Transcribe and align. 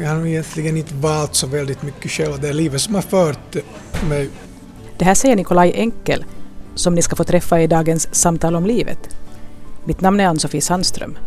jag 0.00 0.08
har 0.10 0.26
egentligen 0.26 0.76
inte 0.76 0.94
valt 0.94 1.34
så 1.34 1.46
väldigt 1.46 1.82
mycket 1.82 2.10
själv. 2.10 2.40
Det 2.40 2.48
är 2.48 2.52
livet 2.52 2.80
som 2.80 2.94
har 2.94 3.02
fört 3.02 3.56
mig. 4.08 4.30
Det 4.98 5.04
här 5.04 5.14
säger 5.14 5.36
Nikolaj 5.36 5.72
Enkel 5.74 6.24
som 6.74 6.94
ni 6.94 7.02
ska 7.02 7.16
få 7.16 7.24
träffa 7.24 7.60
i 7.60 7.66
dagens 7.66 8.08
Samtal 8.14 8.56
om 8.56 8.66
livet. 8.66 9.16
Mitt 9.84 10.00
namn 10.00 10.20
är 10.20 10.26
Ann-Sofie 10.26 10.60
Sandström. 10.60 11.18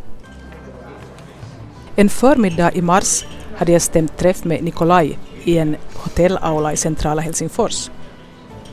En 1.96 2.10
förmiddag 2.10 2.71
i 2.73 2.81
mars 2.81 3.26
hade 3.57 3.71
jag 3.71 3.81
stämt 3.81 4.18
träff 4.18 4.44
med 4.44 4.64
Nikolaj 4.64 5.20
i 5.43 5.57
en 5.57 5.75
hotellaula 5.93 6.73
i 6.73 6.77
centrala 6.77 7.21
Helsingfors. 7.21 7.89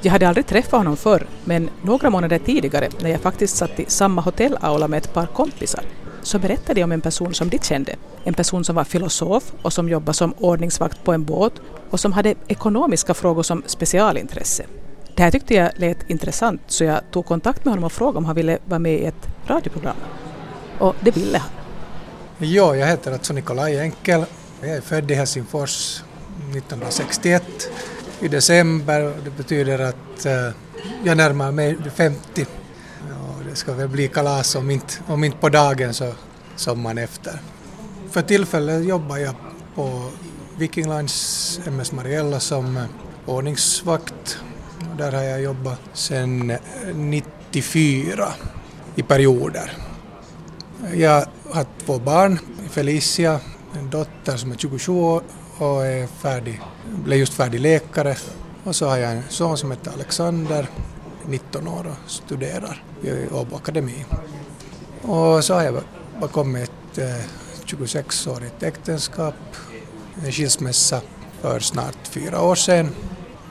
Jag 0.03 0.13
hade 0.13 0.29
aldrig 0.29 0.47
träffat 0.47 0.79
honom 0.79 0.97
förr, 0.97 1.27
men 1.45 1.71
några 1.83 2.11
månader 2.11 2.39
tidigare 2.39 2.89
när 3.01 3.11
jag 3.11 3.21
faktiskt 3.21 3.57
satt 3.57 3.81
i 3.81 3.85
samma 3.89 4.23
hotellaula 4.23 4.89
med 4.89 4.99
ett 4.99 5.15
par 5.15 5.27
kompisar 5.27 5.85
så 6.23 6.39
berättade 6.39 6.81
jag 6.81 6.87
om 6.87 6.93
en 6.93 7.01
person 7.01 7.35
som 7.35 7.49
de 7.49 7.59
kände. 7.59 7.97
En 8.25 8.35
person 8.35 8.65
som 8.65 8.77
var 8.77 8.85
filosof 8.85 9.53
och 9.63 9.73
som 9.73 9.89
jobbade 9.89 10.15
som 10.15 10.35
ordningsvakt 10.39 11.05
på 11.05 11.13
en 11.13 11.25
båt 11.25 11.53
och 11.91 12.01
som 12.01 12.13
hade 12.13 12.35
ekonomiska 12.49 13.15
frågor 13.15 13.43
som 13.43 13.63
specialintresse. 13.67 14.65
Det 15.15 15.23
här 15.23 15.31
tyckte 15.31 15.55
jag 15.55 15.71
lät 15.77 16.11
intressant 16.11 16.61
så 16.67 16.85
jag 16.85 17.01
tog 17.11 17.27
kontakt 17.27 17.65
med 17.65 17.73
honom 17.73 17.85
och 17.85 17.93
frågade 17.93 18.19
om 18.19 18.25
han 18.25 18.37
ville 18.37 18.59
vara 18.65 18.79
med 18.79 18.95
i 18.95 19.05
ett 19.05 19.29
radioprogram. 19.47 19.97
Och 20.79 20.95
det 21.01 21.11
ville 21.11 21.39
han. 21.39 21.51
Ja, 22.39 22.77
jag 22.77 22.87
heter 22.87 23.13
alltså 23.13 23.33
Nikolaj 23.33 23.79
Enkel. 23.79 24.25
Jag 24.61 24.71
är 24.71 24.81
född 24.81 25.11
i 25.11 25.15
Helsingfors 25.15 26.03
1961 26.51 27.43
i 28.21 28.29
december. 28.29 29.15
Det 29.25 29.31
betyder 29.31 29.79
att 29.79 30.27
eh, 30.27 30.51
jag 31.05 31.17
närmar 31.17 31.53
mig 31.53 31.77
50. 31.95 32.47
Det 33.51 33.57
ska 33.57 33.73
väl 33.73 33.89
bli 33.89 34.09
kalas 34.09 34.55
om 34.55 34.71
inte, 34.71 34.95
om 35.07 35.25
inte 35.25 35.39
på 35.39 35.49
dagen 35.49 35.95
så 35.95 36.13
sommaren 36.57 36.99
efter. 36.99 37.41
För 38.11 38.23
tillfället 38.23 38.85
jobbar 38.85 39.17
jag 39.17 39.35
på 39.75 40.11
Viking 40.57 40.89
Lines 40.89 41.61
MS 41.67 41.93
Mariella 41.93 42.41
som 42.41 42.87
ordningsvakt. 43.27 44.39
Där 44.99 45.13
har 45.13 45.23
jag 45.23 45.43
jobbat 45.43 45.81
sedan 45.93 46.53
94 46.95 48.33
i 48.95 49.03
perioder. 49.03 49.73
Jag 50.95 51.27
har 51.51 51.67
två 51.87 51.99
barn, 51.99 52.39
Felicia, 52.71 53.41
en 53.79 53.91
dotter 53.91 54.37
som 54.37 54.53
är 54.53 54.57
27 54.57 54.93
år 54.93 55.23
och 55.59 55.87
är 55.87 56.07
färdig, 56.07 56.61
blev 57.05 57.19
just 57.19 57.35
färdig 57.35 57.61
läkare. 57.61 58.17
Och 58.65 58.77
så 58.77 58.89
har 58.89 58.97
jag 58.97 59.13
en 59.13 59.23
son 59.29 59.59
som 59.59 59.71
heter 59.71 59.93
Alexander, 59.93 60.69
19 61.31 61.69
år 61.69 61.87
och 61.87 62.11
studerar 62.11 62.83
vid 63.01 63.33
Åbo 63.33 63.57
Akademi. 63.57 64.05
Och 65.03 65.45
så 65.45 65.55
har 65.55 65.63
jag 65.63 65.83
bakom 66.21 66.57
eh, 66.57 66.63
ett 66.63 66.71
26-årigt 67.67 68.63
äktenskap, 68.63 69.35
en 70.25 70.33
skilsmässa 70.33 71.01
för 71.41 71.61
snart 71.61 72.07
fyra 72.09 72.43
år 72.43 72.55
sedan. 72.55 72.89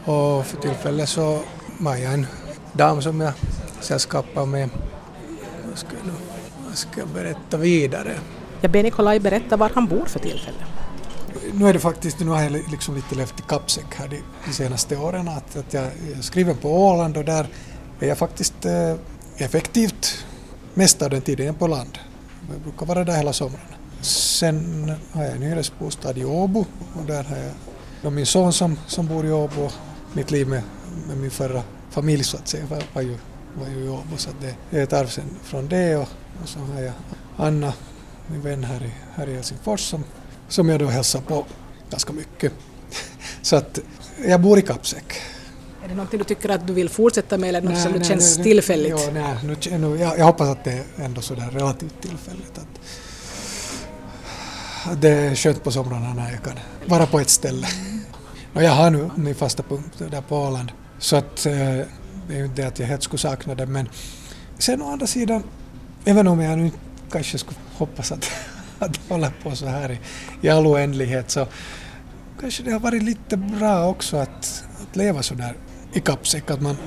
Och 0.06 0.46
för 0.46 0.58
tillfället 0.62 1.10
så 1.10 1.40
har 1.80 1.96
jag 1.96 2.14
en 2.14 2.28
dam 2.74 3.02
som 3.02 3.22
jag 3.22 3.34
sällskapar 3.82 4.46
med. 4.46 4.70
Ska, 5.76 5.90
jag, 6.06 6.14
vad 6.68 6.78
ska 6.78 7.00
jag 7.00 7.08
berätta 7.08 7.58
vidare? 7.58 8.16
Jag 8.62 8.72
ber 8.72 8.84
Nikolaj 8.84 9.20
berätta 9.20 9.58
var 9.58 9.72
han 9.76 9.88
bor 9.88 10.06
för 10.06 10.20
tillfället. 10.20 10.79
Nu 11.54 11.68
är 11.68 11.74
det 11.74 11.80
faktiskt, 11.80 12.20
nu 12.20 12.28
har 12.28 12.42
jag 12.42 12.52
liksom 12.52 12.96
lite 12.96 13.16
levt 13.16 13.40
i 13.40 13.44
kappsäck 13.48 13.96
här 13.96 14.08
de, 14.08 14.22
de 14.46 14.54
senaste 14.54 14.98
åren. 14.98 15.28
Att, 15.28 15.56
att 15.56 15.74
jag 15.74 15.84
är 15.84 16.22
skriven 16.22 16.58
på 16.58 16.88
Åland 16.88 17.18
och 17.18 17.26
där 17.26 17.48
är 18.00 18.08
jag 18.08 18.18
faktiskt 18.18 18.66
eh, 18.66 18.96
effektivt 19.38 20.26
mest 20.74 21.02
av 21.02 21.10
den 21.10 21.22
tiden 21.22 21.56
på 21.56 21.68
land. 21.68 22.00
Jag 22.52 22.62
brukar 22.62 22.86
vara 22.86 23.04
där 23.04 23.18
hela 23.18 23.34
sommaren. 23.34 23.66
Sen 24.02 24.92
har 25.12 25.24
jag 25.24 25.36
en 25.36 25.42
hyresbostad 25.42 26.18
i 26.18 26.26
Åbo 26.26 26.66
och 27.00 27.06
där 27.08 27.24
har 27.24 27.38
jag 27.38 27.52
då 28.02 28.10
min 28.10 28.26
son 28.26 28.54
som, 28.54 28.80
som 28.88 29.08
bor 29.08 29.26
i 29.26 29.32
Åbo. 29.32 29.70
Mitt 30.14 30.32
liv 30.32 30.48
med, 30.48 30.64
med 31.08 31.18
min 31.18 31.32
förra 31.32 31.64
familj 31.90 32.24
så 32.24 32.38
att 32.38 32.48
säga 32.48 32.66
var, 32.66 32.84
var, 32.94 33.02
ju, 33.02 33.18
var 33.60 33.68
ju 33.68 33.86
i 33.86 33.90
Åbo 33.90 34.18
så 34.18 34.30
det, 34.42 34.56
det 34.70 34.80
är 34.80 34.84
ett 34.84 34.94
arv 34.94 35.08
sen 35.08 35.30
från 35.44 35.68
det 35.68 35.96
och, 35.96 36.08
och 36.42 36.50
så 36.50 36.60
har 36.60 36.82
jag 36.82 36.94
Anna 37.38 37.74
min 38.28 38.42
vän 38.42 38.64
här 38.64 38.84
i, 38.84 38.92
här 39.16 39.30
i 39.30 39.36
Helsingfors 39.36 39.80
som, 39.80 40.04
som 40.50 40.70
jag 40.70 40.80
då 40.80 40.88
hälsar 40.88 41.22
på 41.22 41.46
ganska 41.90 42.14
mycket. 42.14 42.54
Så 43.42 43.56
att 43.56 43.80
jag 44.26 44.42
bor 44.42 44.60
i 44.60 44.62
Kappsäck. 44.62 45.14
Är 45.84 45.88
det 45.88 45.96
någonting 45.96 46.20
du 46.20 46.26
tycker 46.26 46.50
att 46.50 46.68
du 46.68 46.74
vill 46.74 46.90
fortsätta 46.90 47.38
med 47.38 47.50
eller 47.50 47.62
något 47.62 47.72
nej, 47.72 47.84
som 47.84 47.92
nej, 47.92 48.04
känns 48.04 48.38
nej, 48.38 48.44
tillfälligt? 48.44 48.90
Ja, 48.90 49.10
nej, 49.14 49.36
nu, 49.44 49.78
nu, 49.78 49.98
jag, 49.98 50.20
jag, 50.20 50.26
hoppas 50.26 50.48
att 50.48 50.64
det 50.64 50.72
är 50.72 51.06
ändå 51.06 51.22
sådär 51.22 51.50
relativt 51.52 52.02
tillfälligt. 52.02 52.58
Att, 52.58 52.80
att 54.92 55.02
det 55.02 55.10
är 55.10 55.36
skönt 55.36 55.64
på 55.64 55.72
somrarna 55.72 56.14
när 56.14 56.32
jag 56.32 56.44
kan 56.44 56.54
vara 56.86 57.06
på 57.06 57.20
ett 57.20 57.30
ställe. 57.30 57.68
Och 58.54 58.64
jag 58.64 58.72
har 58.72 58.90
nu 58.90 59.10
min 59.16 59.36
fasta 59.36 59.64
punkt 59.64 59.94
där 60.12 60.22
på 60.22 60.38
Åland. 60.38 60.72
Så 61.00 61.16
att 61.16 61.46
eh, 61.46 61.54
det 62.28 62.34
är 62.34 62.38
ju 62.38 62.46
inte 62.46 62.62
det 62.62 62.68
att 62.68 62.80
jag 62.80 62.88
helt 62.88 63.04
skulle 63.04 63.20
sakna 63.20 63.56
det 63.56 63.66
men 63.66 63.90
sen 64.58 64.82
å 64.82 64.92
andra 64.92 65.08
sidan, 65.08 65.44
även 66.06 66.28
om 66.28 66.40
jag 66.40 66.58
nu 66.58 66.72
kanske 67.12 67.38
skulle 67.38 67.60
hoppas 67.78 68.12
att, 68.12 68.32
att 68.80 69.00
hålla 69.10 69.32
på 69.44 69.56
så 69.56 69.68
här 69.68 69.92
i, 69.92 70.00
i 70.42 70.50
all 70.50 70.68
oändlighet 70.68 71.32
så 71.32 71.48
kanske 72.42 72.64
det 72.64 72.72
har 72.72 72.80
varit 72.80 73.04
lite 73.04 73.38
bra 73.38 73.86
också 73.86 74.18
att, 74.18 74.64
att 74.82 74.96
leva 74.96 75.24
så 75.24 75.34
där 75.34 75.54
i 75.94 76.00
kappsäck, 76.00 76.52
att 76.52 76.62
man 76.62 76.78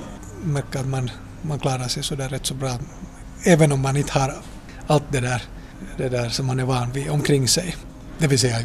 märker 0.44 0.80
att 0.80 0.88
man, 0.88 1.10
man 1.42 1.58
klarar 1.58 1.88
sig 1.88 2.02
så 2.02 2.14
där 2.14 2.28
rätt 2.28 2.46
så 2.46 2.54
bra 2.54 2.78
även 3.44 3.72
om 3.72 3.80
man 3.80 3.96
inte 3.96 4.12
har 4.12 4.34
allt 4.86 5.04
det 5.12 5.20
där, 5.20 5.42
det 5.96 6.08
där 6.08 6.28
som 6.28 6.46
man 6.46 6.60
är 6.60 6.64
van 6.64 6.92
vid 6.92 7.10
omkring 7.10 7.48
sig, 7.48 7.76
det 8.18 8.26
vill 8.26 8.38
säga 8.38 8.58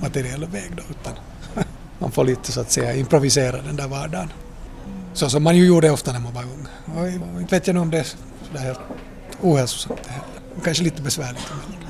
materiell 0.00 0.46
väg 0.46 0.70
då, 0.76 0.82
utan 0.90 1.12
man 1.98 2.10
får 2.10 2.24
lite 2.24 2.52
så 2.52 2.60
att 2.60 2.70
säga 2.70 2.94
improvisera 2.94 3.62
den 3.62 3.76
där 3.76 3.88
vardagen. 3.88 4.32
Så 5.14 5.30
som 5.30 5.42
man 5.42 5.56
ju 5.56 5.66
gjorde 5.66 5.90
ofta 5.90 6.12
när 6.12 6.20
man 6.20 6.34
var 6.34 6.42
ung. 6.42 6.66
Och 7.34 7.40
inte 7.40 7.54
vet 7.54 7.66
jag 7.66 7.74
nog 7.74 7.82
om 7.82 7.90
det 7.90 7.98
är 7.98 8.06
sådär 8.46 8.60
helt 8.60 8.80
ohälsosamt 9.40 10.00
det 10.04 10.10
heller 10.10 10.32
kanske 10.64 10.84
lite 10.84 11.02
besvärligt 11.02 11.50
emellanåt. 11.50 11.81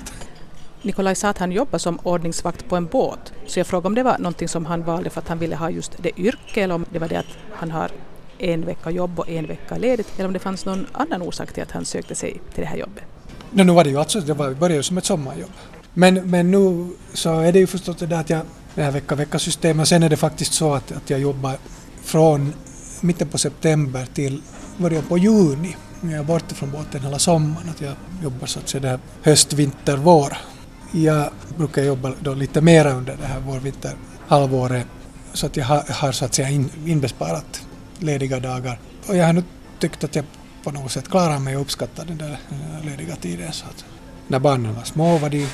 Nikolaj 0.82 1.14
sa 1.14 1.28
att 1.28 1.38
han 1.38 1.52
jobbar 1.52 1.78
som 1.78 1.98
ordningsvakt 2.02 2.68
på 2.68 2.76
en 2.76 2.86
båt, 2.86 3.32
så 3.46 3.60
jag 3.60 3.66
frågade 3.66 3.86
om 3.86 3.94
det 3.94 4.02
var 4.02 4.18
någonting 4.18 4.48
som 4.48 4.66
han 4.66 4.84
valde 4.84 5.10
för 5.10 5.20
att 5.20 5.28
han 5.28 5.38
ville 5.38 5.56
ha 5.56 5.70
just 5.70 5.92
det 5.98 6.20
yrket 6.20 6.56
eller 6.56 6.74
om 6.74 6.84
det 6.92 6.98
var 6.98 7.08
det 7.08 7.16
att 7.16 7.36
han 7.52 7.70
har 7.70 7.90
en 8.38 8.66
vecka 8.66 8.90
jobb 8.90 9.18
och 9.18 9.28
en 9.28 9.46
vecka 9.46 9.76
ledigt 9.76 10.08
eller 10.16 10.26
om 10.26 10.32
det 10.32 10.38
fanns 10.38 10.64
någon 10.64 10.86
annan 10.92 11.22
orsak 11.22 11.52
till 11.52 11.62
att 11.62 11.70
han 11.70 11.84
sökte 11.84 12.14
sig 12.14 12.32
till 12.32 12.60
det 12.60 12.66
här 12.66 12.76
jobbet. 12.76 13.04
No, 13.50 13.62
nu 13.62 13.72
var 13.72 13.84
det 13.84 13.90
ju 13.90 13.98
alltså, 13.98 14.20
det 14.20 14.34
var, 14.34 14.50
började 14.50 14.74
ju 14.74 14.82
som 14.82 14.98
ett 14.98 15.04
sommarjobb. 15.04 15.50
Men, 15.94 16.30
men 16.30 16.50
nu 16.50 16.88
så 17.12 17.40
är 17.40 17.52
det 17.52 17.58
ju 17.58 17.66
förstås 17.66 17.96
det 17.96 18.06
där 18.06 18.20
att 18.20 18.30
jag, 18.30 18.40
det 18.74 18.82
här 18.82 18.90
vecka-vecka-systemet, 18.90 19.88
sen 19.88 20.02
är 20.02 20.08
det 20.08 20.16
faktiskt 20.16 20.52
så 20.52 20.74
att, 20.74 20.92
att 20.92 21.10
jag 21.10 21.20
jobbar 21.20 21.56
från 22.02 22.52
mitten 23.00 23.28
på 23.28 23.38
september 23.38 24.06
till 24.14 24.42
början 24.76 25.02
på 25.08 25.18
juni 25.18 25.76
jag 26.10 26.12
är 26.12 26.22
borta 26.22 26.54
från 26.54 26.70
båten 26.70 27.00
hela 27.00 27.18
sommaren. 27.18 27.68
Att 27.68 27.80
jag 27.80 27.94
jobbar 28.22 28.46
så 28.46 28.58
att 28.58 28.68
säga 28.68 28.98
höst, 29.22 29.52
vinter, 29.52 29.96
vår. 29.96 30.36
Jag 30.92 31.30
brukar 31.56 31.82
jobba 31.82 32.12
då 32.20 32.34
lite 32.34 32.60
mer 32.60 32.86
under 32.86 33.16
det 33.16 33.26
här 33.26 33.40
vårvinterhalvåret 33.40 34.86
så 35.32 35.46
att 35.46 35.56
jag 35.56 35.64
har, 35.64 35.84
har 35.88 36.12
så 36.12 36.24
att 36.24 36.34
säga 36.34 36.48
in, 36.48 36.70
inbesparat 36.86 37.66
lediga 37.98 38.40
dagar. 38.40 38.78
Och 39.06 39.16
jag 39.16 39.26
har 39.26 39.32
nu 39.32 39.42
tyckt 39.78 40.04
att 40.04 40.16
jag 40.16 40.24
på 40.64 40.70
något 40.70 40.92
sätt 40.92 41.08
klarar 41.08 41.38
mig 41.38 41.56
och 41.56 41.62
uppskattar 41.62 42.04
den 42.04 42.18
där 42.18 42.38
lediga 42.84 43.16
tiden. 43.16 43.52
Så 43.52 43.64
att 43.66 43.84
när 44.28 44.38
barnen 44.38 44.74
var 44.74 44.82
små 44.82 45.18
var 45.18 45.30
det 45.30 45.48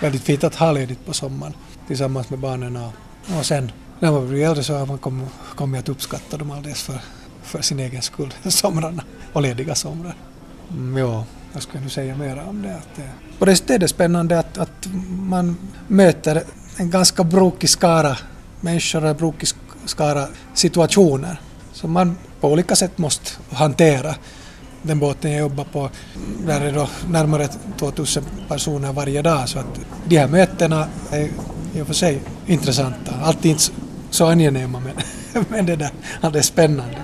väldigt 0.00 0.22
fint 0.22 0.44
att 0.44 0.54
ha 0.54 0.72
ledigt 0.72 1.06
på 1.06 1.12
sommaren 1.12 1.54
tillsammans 1.86 2.30
med 2.30 2.38
barnen. 2.38 2.76
Och, 2.76 2.92
och 3.38 3.46
sen 3.46 3.72
när 4.00 4.12
man 4.12 4.28
blir 4.28 4.46
äldre 4.46 4.64
så 4.64 4.74
har 4.74 4.86
man 4.86 4.98
kommit, 4.98 5.28
kom 5.54 5.74
att 5.74 5.88
uppskatta 5.88 6.36
dem 6.36 6.50
alldeles 6.50 6.82
för, 6.82 7.00
för 7.42 7.62
sin 7.62 7.80
egen 7.80 8.02
skull, 8.02 8.34
somrarna 8.48 9.04
och 9.32 9.42
lediga 9.42 9.74
somrar. 9.74 10.14
Mm, 10.70 10.96
ja, 10.96 11.24
vad 11.52 11.62
ska 11.62 11.72
jag 11.74 11.82
nu 11.82 11.88
säga 11.88 12.16
mer 12.16 12.42
om 12.48 12.62
det? 12.62 12.74
Att, 12.74 12.98
eh, 12.98 13.04
på 13.38 13.44
det 13.44 13.56
sättet 13.56 13.70
är 13.70 13.78
det 13.78 13.88
spännande 13.88 14.38
att, 14.38 14.58
att 14.58 14.88
man 15.08 15.56
möter 15.88 16.42
en 16.76 16.90
ganska 16.90 17.24
brokig 17.24 17.70
skara 17.70 18.16
människor 18.60 19.04
och 19.04 19.16
brokig 19.16 19.48
skara 19.84 20.26
situationer 20.54 21.40
som 21.72 21.92
man 21.92 22.16
på 22.40 22.52
olika 22.52 22.76
sätt 22.76 22.98
måste 22.98 23.30
hantera. 23.50 24.14
Den 24.82 24.98
båten 24.98 25.30
jag 25.30 25.40
jobbar 25.40 25.64
på, 25.64 25.90
där 26.46 26.60
är 26.60 26.72
då 26.72 26.88
närmare 27.08 27.48
2000 27.78 28.24
personer 28.48 28.92
varje 28.92 29.22
dag 29.22 29.48
så 29.48 29.58
att 29.58 29.80
de 30.04 30.18
här 30.18 30.28
mötena 30.28 30.86
är 31.10 31.28
i 31.74 31.80
och 31.80 31.86
för 31.86 31.94
sig 31.94 32.22
intressanta. 32.46 33.14
Alltid 33.22 33.50
inte 33.50 33.62
så 34.10 34.26
angenäma 34.26 34.80
men, 34.80 34.94
men 35.48 35.66
det 35.66 35.76
där, 35.76 35.90
det 36.32 36.38
är 36.38 36.42
spännande 36.42 36.96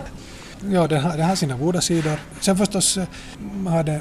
ja, 0.72 0.86
det 0.86 0.98
har, 0.98 1.16
det 1.16 1.22
har 1.22 1.36
sina 1.36 1.56
goda 1.56 1.80
sidor. 1.80 2.20
Sen 2.40 2.56
förstås 2.56 2.96
eh, 2.96 3.06
har 3.68 3.84
det 3.84 4.00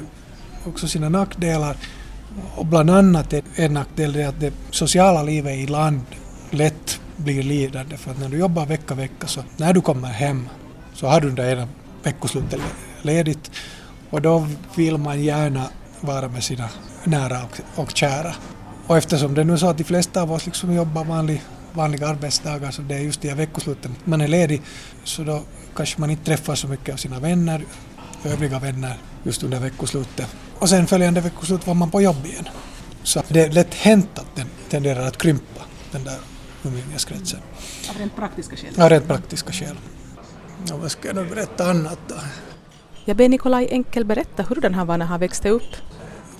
också 0.66 0.88
sina 0.88 1.08
nackdelar. 1.08 1.76
Och 2.54 2.66
bland 2.66 2.90
annat 2.90 3.34
en 3.54 3.74
nackdel 3.74 4.16
är 4.16 4.28
att 4.28 4.40
det 4.40 4.52
sociala 4.70 5.22
livet 5.22 5.54
i 5.54 5.66
land 5.66 6.00
lätt 6.50 7.00
blir 7.16 7.42
lidande 7.42 7.96
för 7.96 8.10
att 8.10 8.20
när 8.20 8.28
du 8.28 8.38
jobbar 8.38 8.66
vecka 8.66 8.94
vecka 8.94 9.26
så 9.26 9.42
när 9.56 9.72
du 9.72 9.80
kommer 9.80 10.08
hem 10.08 10.48
så 10.94 11.06
har 11.06 11.20
du 11.20 11.30
det 11.30 11.52
ena 11.52 11.68
veckoslutet 12.02 12.60
ledigt 13.02 13.50
och 14.10 14.22
då 14.22 14.46
vill 14.76 14.98
man 14.98 15.22
gärna 15.22 15.68
vara 16.00 16.28
med 16.28 16.44
sina 16.44 16.68
nära 17.04 17.42
och, 17.42 17.82
och 17.82 17.96
kära. 17.96 18.34
Och 18.86 18.96
eftersom 18.96 19.34
det 19.34 19.44
nu 19.44 19.52
är 19.52 19.56
så 19.56 19.68
att 19.68 19.78
de 19.78 19.84
flesta 19.84 20.22
av 20.22 20.32
oss 20.32 20.46
liksom 20.46 20.74
jobbar 20.74 21.04
vanlig, 21.04 21.42
vanliga 21.72 22.08
arbetsdagar 22.08 22.70
så 22.70 22.82
det 22.82 22.94
är 22.94 22.98
just 23.00 23.20
de 23.20 23.28
här 23.28 23.36
veckosluten 23.36 23.94
man 24.04 24.20
är 24.20 24.28
ledig 24.28 24.62
så 25.04 25.22
då 25.22 25.42
kanske 25.76 26.00
man 26.00 26.10
inte 26.10 26.24
träffar 26.24 26.54
så 26.54 26.68
mycket 26.68 26.92
av 26.92 26.96
sina 26.96 27.20
vänner, 27.20 27.64
övriga 28.24 28.58
vänner 28.58 28.96
just 29.26 29.42
under 29.42 29.60
veckoslutet. 29.60 30.26
Och 30.58 30.68
sen 30.68 30.86
följande 30.86 31.20
veckoslut 31.20 31.66
var 31.66 31.74
man 31.74 31.90
på 31.90 32.00
jobb 32.00 32.26
igen. 32.26 32.48
Så 33.02 33.22
det 33.28 33.40
är 33.40 33.50
lätt 33.50 33.74
hänt 33.74 34.18
att 34.18 34.36
den 34.36 34.46
tenderar 34.68 35.06
att 35.06 35.16
krympa, 35.16 35.60
den 35.92 36.04
där 36.04 36.18
umgängeskretsen. 36.62 37.40
Av 37.90 37.96
rent 37.98 38.16
praktiska 38.16 38.56
skäl? 38.56 38.72
Ja, 38.76 38.88
rent 38.90 39.08
praktiska 39.08 39.52
skäl. 39.52 39.76
Och 40.72 40.80
vad 40.80 40.90
ska 40.90 41.08
jag 41.08 41.16
nu 41.16 41.24
berätta 41.24 41.70
annat 41.70 41.98
då? 42.08 42.14
Jag 43.04 43.16
ber 43.16 43.28
Nikolaj 43.28 43.68
Enkel 43.70 44.04
berätta 44.04 44.42
hurdan 44.42 44.74
han 44.74 44.86
var 44.86 44.98
när 44.98 45.06
han 45.06 45.20
växte 45.20 45.48
upp. 45.48 45.76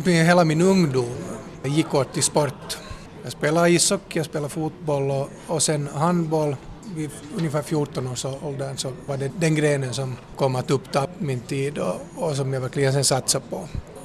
Hela 0.04 0.44
min 0.44 0.60
ungdom 0.62 1.16
gick 1.64 1.94
åt 1.94 2.12
till 2.12 2.22
sport. 2.22 2.78
Jag 3.22 3.32
spelade 3.32 3.70
ishockey, 3.70 4.18
jag 4.18 4.26
spelade 4.26 4.48
fotboll 4.48 5.10
och, 5.10 5.30
och 5.46 5.62
sen 5.62 5.88
handboll. 5.94 6.56
Vid 6.94 7.10
ungefär 7.36 7.62
14 7.62 8.06
års 8.08 8.24
åldern 8.24 8.76
så 8.76 8.92
var 9.06 9.16
det 9.16 9.30
den 9.38 9.54
grenen 9.54 9.94
som 9.94 10.16
kom 10.36 10.56
att 10.56 10.70
uppta 10.70 11.06
min 11.18 11.40
tid 11.40 11.78
och, 11.78 11.96
och 12.16 12.36
som 12.36 12.52
jag 12.52 12.60
verkligen 12.60 12.92
sen 12.92 13.04
satsade 13.04 13.44
på. 13.50 13.56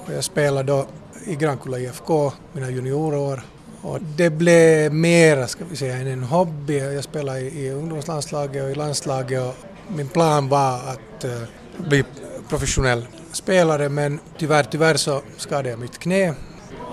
Och 0.05 0.13
jag 0.13 0.23
spelade 0.23 0.71
då 0.71 0.85
i 1.25 1.35
Grankulla 1.35 1.79
IFK 1.79 2.33
mina 2.53 2.69
juniorår 2.69 3.41
och 3.81 4.01
det 4.01 4.29
blev 4.29 4.93
mera, 4.93 5.47
ska 5.47 5.65
vi 5.69 5.75
säga, 5.75 5.95
än 5.95 6.07
en 6.07 6.23
hobby. 6.23 6.77
Jag 6.77 7.03
spelade 7.03 7.39
i, 7.39 7.65
i 7.65 7.69
ungdomslandslaget 7.69 8.63
och 8.63 8.71
i 8.71 8.75
landslaget 8.75 9.41
och 9.41 9.55
min 9.95 10.07
plan 10.07 10.49
var 10.49 10.73
att 10.73 11.25
uh, 11.25 11.43
bli 11.77 12.03
professionell 12.49 13.07
spelare 13.31 13.89
men 13.89 14.19
tyvärr, 14.37 14.63
tyvärr 14.63 14.95
så 14.95 15.21
skadade 15.37 15.69
jag 15.69 15.79
mitt 15.79 15.99
knä. 15.99 16.33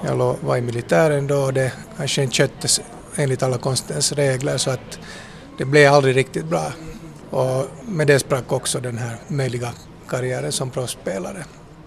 Jag 0.05 0.37
var 0.41 0.57
i 0.57 0.61
militären 0.61 1.27
då 1.27 1.37
och 1.37 1.53
det 1.53 1.73
kanske 1.97 2.23
inte 2.23 2.37
sköttes 2.37 2.81
enligt 3.17 3.43
alla 3.43 3.59
konstens 3.59 4.13
regler 4.13 4.57
så 4.57 4.71
att 4.71 4.99
det 5.59 5.65
blev 5.65 5.93
aldrig 5.93 6.17
riktigt 6.17 6.47
bra. 6.47 6.73
Och 7.31 7.67
med 7.89 8.07
det 8.07 8.19
sprack 8.19 8.53
också 8.53 8.81
den 8.81 8.99
här 8.99 9.17
möjliga 9.29 9.73
karriären 10.09 10.53
som 10.53 10.71
proffsspelare. 10.71 11.45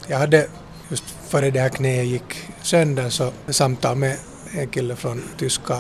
Jag 0.08 0.18
hade 0.18 0.48
just 0.90 1.04
före 1.28 1.52
det 1.52 1.60
här 1.60 1.70
knäet 1.70 2.08
gick 2.08 2.36
sönder 2.62 3.10
så 3.10 3.32
samtal 3.48 3.96
med 3.96 4.18
en 4.58 4.68
kille 4.68 4.96
från 4.96 5.24
tyska 5.38 5.78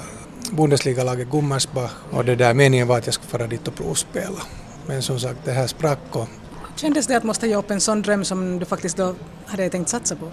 Bundesliga-laget 0.52 1.32
Gummersbach 1.32 1.92
och 2.12 2.26
det 2.26 2.36
där 2.36 2.54
meningen 2.54 2.88
var 2.88 2.98
att 2.98 3.06
jag 3.06 3.14
skulle 3.14 3.30
fara 3.30 3.48
dit 3.48 3.68
och 3.68 3.76
provspela. 3.76 4.42
Men 4.88 5.02
som 5.02 5.20
sagt, 5.20 5.40
det 5.46 5.52
här 5.52 5.68
sprack 5.68 6.00
och 6.12 6.28
Kändes 6.76 7.08
det 7.08 7.18
att 7.18 7.24
måste 7.24 7.48
ge 7.48 7.56
upp 7.56 7.72
en 7.72 7.82
sån 7.82 8.02
dröm 8.02 8.26
som 8.26 8.60
du 8.60 8.66
faktiskt 8.66 8.98
då 8.98 9.16
hade 9.46 9.70
tänkt 9.70 9.90
satsa 9.90 10.16
på? 10.16 10.32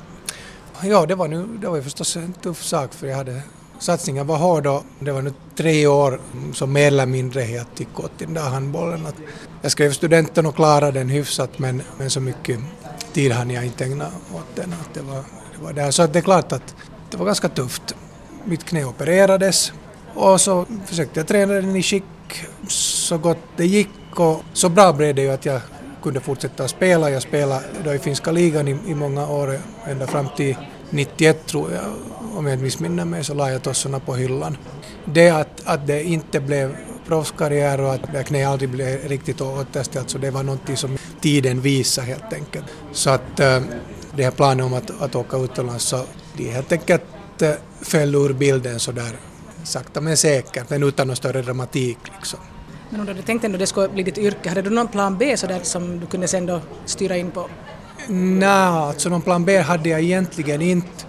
Ja, 0.83 1.07
det 1.07 1.15
var, 1.15 1.29
nu, 1.29 1.47
det 1.61 1.69
var 1.69 1.81
förstås 1.81 2.17
en 2.17 2.33
tuff 2.33 2.63
sak 2.63 2.95
för 2.95 3.07
jag 3.07 3.17
hade 3.17 3.43
satsningen 3.79 4.27
var 4.27 4.37
hård 4.37 4.67
och 4.67 4.85
det 5.01 5.13
var 5.13 5.23
nu 5.23 5.33
tre 5.57 5.87
år 5.87 6.21
som 6.55 6.73
mer 6.73 6.87
eller 6.87 7.07
mindre 7.07 7.41
helt 7.41 7.81
gick 7.81 8.01
åt 8.01 8.13
den 8.19 8.35
där 8.35 8.43
handbollen. 8.43 9.07
Att 9.07 9.15
jag 9.63 9.73
skrev 9.73 9.93
studenten 9.93 10.47
och 10.47 10.55
klarade 10.55 10.99
den 10.99 11.09
hyfsat 11.09 11.59
men, 11.59 11.83
men 11.99 12.11
så 12.11 12.21
mycket 12.21 12.59
tid 13.13 13.33
hann 13.33 13.51
jag 13.51 13.65
inte 13.65 13.85
ägna 13.85 14.07
åt 14.35 14.57
den. 14.57 14.73
Att 14.73 14.95
det, 14.95 15.03
var, 15.03 15.17
det 15.57 15.65
var 15.65 15.73
där. 15.73 15.91
Så 15.91 16.07
det 16.07 16.19
är 16.19 16.23
klart 16.23 16.53
att 16.53 16.75
det 17.11 17.17
var 17.17 17.27
ganska 17.27 17.49
tufft. 17.49 17.95
Mitt 18.45 18.65
knä 18.65 18.85
opererades 18.85 19.73
och 20.15 20.41
så 20.41 20.67
försökte 20.87 21.21
jag 21.21 21.27
träna 21.27 21.55
den 21.55 21.77
i 21.77 21.83
skick 21.83 22.05
så 22.69 23.19
gott 23.19 23.39
det 23.57 23.67
gick 23.67 24.21
och 24.21 24.43
så 24.53 24.69
bra 24.69 24.93
blev 24.93 25.15
det 25.15 25.23
ju 25.23 25.31
att 25.31 25.47
jag 25.47 25.61
kunde 26.03 26.21
fortsätta 26.21 26.69
spela. 26.69 27.11
Jag 27.11 27.23
spelade 27.23 27.65
då 27.85 27.95
i 27.95 27.99
finska 27.99 28.31
ligan 28.31 28.69
i, 28.69 28.71
i 28.87 28.95
många 28.95 29.29
år, 29.29 29.61
ända 29.87 30.07
fram 30.07 30.27
till 30.37 30.57
91 30.91 31.47
tror 31.47 31.73
jag, 31.73 31.85
om 32.37 32.47
jag 32.47 32.55
inte 32.55 32.65
missminner 32.65 33.05
mig, 33.05 33.25
så 33.25 33.35
la 33.35 33.51
jag 33.51 33.63
tossorna 33.63 34.01
på 34.01 34.15
hyllan. 34.15 34.57
Det 35.05 35.31
att, 35.31 35.63
att 35.65 35.87
det 35.87 36.03
inte 36.03 36.41
blev 36.41 36.77
proffskarriär 37.07 37.81
och 37.81 37.95
att 37.95 38.27
knä 38.27 38.49
aldrig 38.49 38.71
blev 38.71 39.09
riktigt 39.09 39.41
återställt, 39.41 40.11
så 40.11 40.19
det 40.19 40.31
var 40.31 40.43
någonting 40.43 40.77
som 40.77 40.99
tiden 41.21 41.61
visade 41.61 42.07
helt 42.07 42.33
enkelt. 42.33 42.65
Så 42.93 43.11
att 43.11 43.41
äh, 43.41 43.61
det 44.17 44.25
här 44.25 44.31
planen 44.31 44.67
om 44.67 44.75
att, 44.75 45.03
att 45.03 45.15
åka 45.15 45.37
utomlands, 45.37 45.85
så 45.85 46.01
det 46.37 46.51
helt 46.51 46.73
enkelt 46.73 47.03
äh, 47.43 47.51
föll 47.81 48.15
ur 48.15 48.33
bilden 48.33 48.81
så 48.81 48.93
där 48.93 49.17
sakta 49.65 50.01
men 50.01 50.17
säkert, 50.17 50.71
men 50.71 50.83
utan 50.83 51.07
någon 51.07 51.17
större 51.17 51.43
dramatik 51.43 51.99
liksom. 52.17 52.41
Men 52.91 53.01
om 53.01 53.07
du 53.07 53.13
hade 53.13 53.23
tänkt 53.23 53.45
ändå 53.45 53.57
att 53.57 53.61
det 53.61 53.67
skulle 53.67 53.89
bli 53.89 54.03
ditt 54.03 54.19
yrke, 54.19 54.49
hade 54.49 54.63
du 54.63 54.71
någon 54.71 54.89
plan 54.89 55.19
B 55.19 55.37
så 55.37 55.47
där 55.47 55.61
som 55.63 56.01
du 56.01 56.07
kunde 56.07 56.29
sen 56.29 56.47
då 56.47 56.61
styra 56.85 57.17
in 57.17 57.31
på? 57.31 57.49
Nej, 58.07 58.49
alltså 58.49 59.09
någon 59.09 59.23
plan 59.23 59.45
B 59.45 59.59
hade 59.59 59.89
jag 59.89 60.01
egentligen 60.01 60.63
inte. 60.63 61.05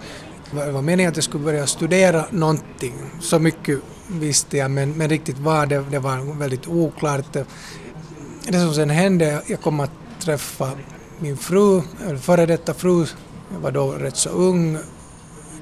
Det 0.50 0.70
var 0.70 0.82
meningen 0.82 1.10
att 1.10 1.16
jag 1.16 1.24
skulle 1.24 1.44
börja 1.44 1.66
studera 1.66 2.24
någonting. 2.30 2.94
Så 3.20 3.38
mycket 3.38 3.78
visste 4.08 4.56
jag, 4.56 4.70
men, 4.70 4.92
men 4.92 5.08
riktigt 5.08 5.38
vad 5.38 5.68
det, 5.68 5.84
det 5.90 5.98
var 5.98 6.38
väldigt 6.38 6.68
oklart. 6.68 7.32
Det 8.48 8.60
som 8.60 8.74
sen 8.74 8.90
hände, 8.90 9.42
jag 9.46 9.60
kom 9.60 9.80
att 9.80 9.90
träffa 10.20 10.70
min 11.18 11.36
fru, 11.36 11.82
före 12.20 12.46
detta 12.46 12.74
fru, 12.74 13.06
jag 13.52 13.60
var 13.60 13.70
då 13.70 13.92
rätt 13.92 14.16
så 14.16 14.30
ung, 14.30 14.78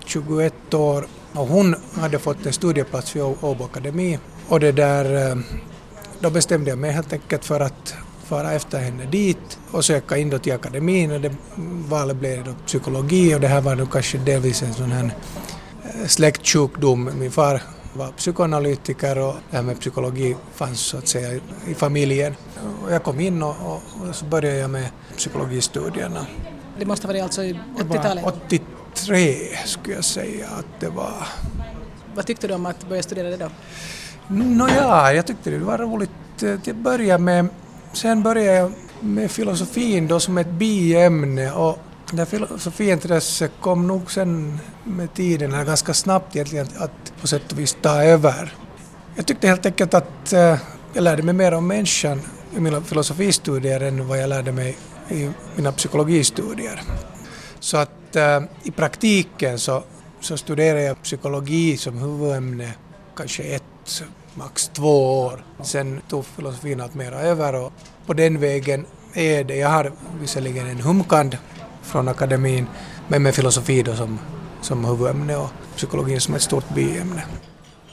21 0.04 0.74
år, 0.74 1.06
och 1.32 1.46
hon 1.46 1.74
hade 1.94 2.18
fått 2.18 2.46
en 2.46 2.52
studieplats 2.52 3.16
vid 3.16 3.22
Åbo 3.22 3.64
Akademi. 3.64 4.18
Och 4.48 4.60
det 4.60 4.72
där, 4.72 5.30
eh, 5.30 5.36
då 6.20 6.30
bestämde 6.30 6.70
jag 6.70 6.78
mig 6.78 6.90
helt 6.90 7.12
enkelt 7.12 7.44
för 7.44 7.60
att 7.60 7.94
fara 8.28 8.52
efter 8.52 8.78
henne 8.78 9.06
dit 9.06 9.58
och 9.70 9.84
söka 9.84 10.16
in 10.16 10.30
då 10.30 10.38
till 10.38 10.52
akademin 10.52 11.12
och 11.12 11.20
det 11.20 11.32
valet 11.88 12.16
blev 12.16 12.44
då 12.44 12.52
psykologi 12.66 13.34
och 13.34 13.40
det 13.40 13.48
här 13.48 13.60
var 13.60 13.76
nog 13.76 13.92
kanske 13.92 14.18
delvis 14.18 14.62
en 14.62 14.74
sån 14.74 14.92
här 14.92 15.10
eh, 15.84 16.06
släktsjukdom. 16.06 17.10
Min 17.18 17.30
far 17.30 17.62
var 17.92 18.08
psykoanalytiker 18.08 19.18
och 19.18 19.34
det 19.50 19.56
här 19.56 19.62
med 19.62 19.80
psykologi 19.80 20.36
fanns 20.54 20.80
så 20.80 20.98
att 20.98 21.08
säga 21.08 21.40
i 21.66 21.74
familjen. 21.74 22.34
Och 22.84 22.92
jag 22.92 23.02
kom 23.02 23.20
in 23.20 23.42
och, 23.42 23.56
och, 23.66 24.08
och 24.08 24.14
så 24.14 24.24
började 24.24 24.58
jag 24.58 24.70
med 24.70 24.90
psykologistudierna. 25.16 26.26
Det 26.78 26.86
måste 26.86 27.06
ha 27.06 27.12
varit 27.12 27.22
alltså 27.22 27.42
i 27.42 27.60
80-talet? 27.78 28.24
83 28.26 29.36
skulle 29.64 29.94
jag 29.94 30.04
säga 30.04 30.46
att 30.58 30.80
det 30.80 30.88
var. 30.88 31.26
Vad 32.14 32.26
tyckte 32.26 32.48
du 32.48 32.54
om 32.54 32.66
att 32.66 32.88
börja 32.88 33.02
studera 33.02 33.28
det 33.30 33.36
då? 33.36 33.50
Nåja, 34.28 35.12
jag 35.12 35.26
tyckte 35.26 35.50
det 35.50 35.58
var 35.58 35.78
roligt 35.78 36.10
till 36.38 36.70
att 36.70 36.76
börja 36.76 37.18
med. 37.18 37.48
Sen 37.92 38.22
började 38.22 38.58
jag 38.58 38.72
med 39.00 39.30
filosofin 39.30 40.08
då 40.08 40.20
som 40.20 40.38
ett 40.38 40.50
biämne 40.50 41.52
och 41.52 41.78
det 42.12 42.26
filosofiintresset 42.26 43.52
kom 43.60 43.86
nog 43.86 44.12
sen 44.12 44.58
med 44.84 45.14
tiden, 45.14 45.52
eller 45.52 45.64
ganska 45.64 45.94
snabbt 45.94 46.36
egentligen, 46.36 46.66
att 46.76 47.12
på 47.20 47.26
sätt 47.26 47.52
och 47.52 47.58
vis 47.58 47.76
ta 47.82 48.02
över. 48.02 48.54
Jag 49.16 49.26
tyckte 49.26 49.48
helt 49.48 49.66
enkelt 49.66 49.94
att 49.94 50.32
eh, 50.32 50.56
jag 50.94 51.02
lärde 51.04 51.22
mig 51.22 51.34
mer 51.34 51.54
om 51.54 51.66
människan 51.66 52.20
i 52.56 52.60
mina 52.60 52.80
filosofistudier 52.80 53.80
än 53.80 54.08
vad 54.08 54.18
jag 54.18 54.28
lärde 54.28 54.52
mig 54.52 54.76
i 55.08 55.30
mina 55.56 55.72
psykologistudier. 55.72 56.82
Så 57.60 57.76
att 57.76 58.16
äh, 58.16 58.40
i 58.62 58.70
praktiken 58.70 59.58
så, 59.58 59.82
så 60.20 60.36
studerade 60.36 60.82
jag 60.82 61.02
psykologi 61.02 61.76
som 61.76 61.98
huvudämne 61.98 62.74
kanske 63.16 63.42
ett, 63.42 64.02
max 64.34 64.70
två 64.74 65.20
år. 65.20 65.44
Sen 65.62 66.00
tog 66.08 66.24
filosofin 66.24 66.80
allt 66.80 66.94
mera 66.94 67.20
över 67.20 67.54
och 67.64 67.72
på 68.06 68.14
den 68.14 68.40
vägen 68.40 68.86
är 69.14 69.44
det. 69.44 69.56
Jag 69.56 69.68
har 69.68 69.92
visserligen 70.20 70.66
en 70.66 70.80
humkand 70.80 71.36
från 71.82 72.08
akademin 72.08 72.66
men 73.08 73.22
med 73.22 73.34
filosofi 73.34 73.82
då 73.82 73.94
som, 73.94 74.18
som 74.62 74.84
huvudämne 74.84 75.36
och 75.36 75.50
psykologin 75.76 76.20
som 76.20 76.34
ett 76.34 76.42
stort 76.42 76.74
biämne. 76.74 77.22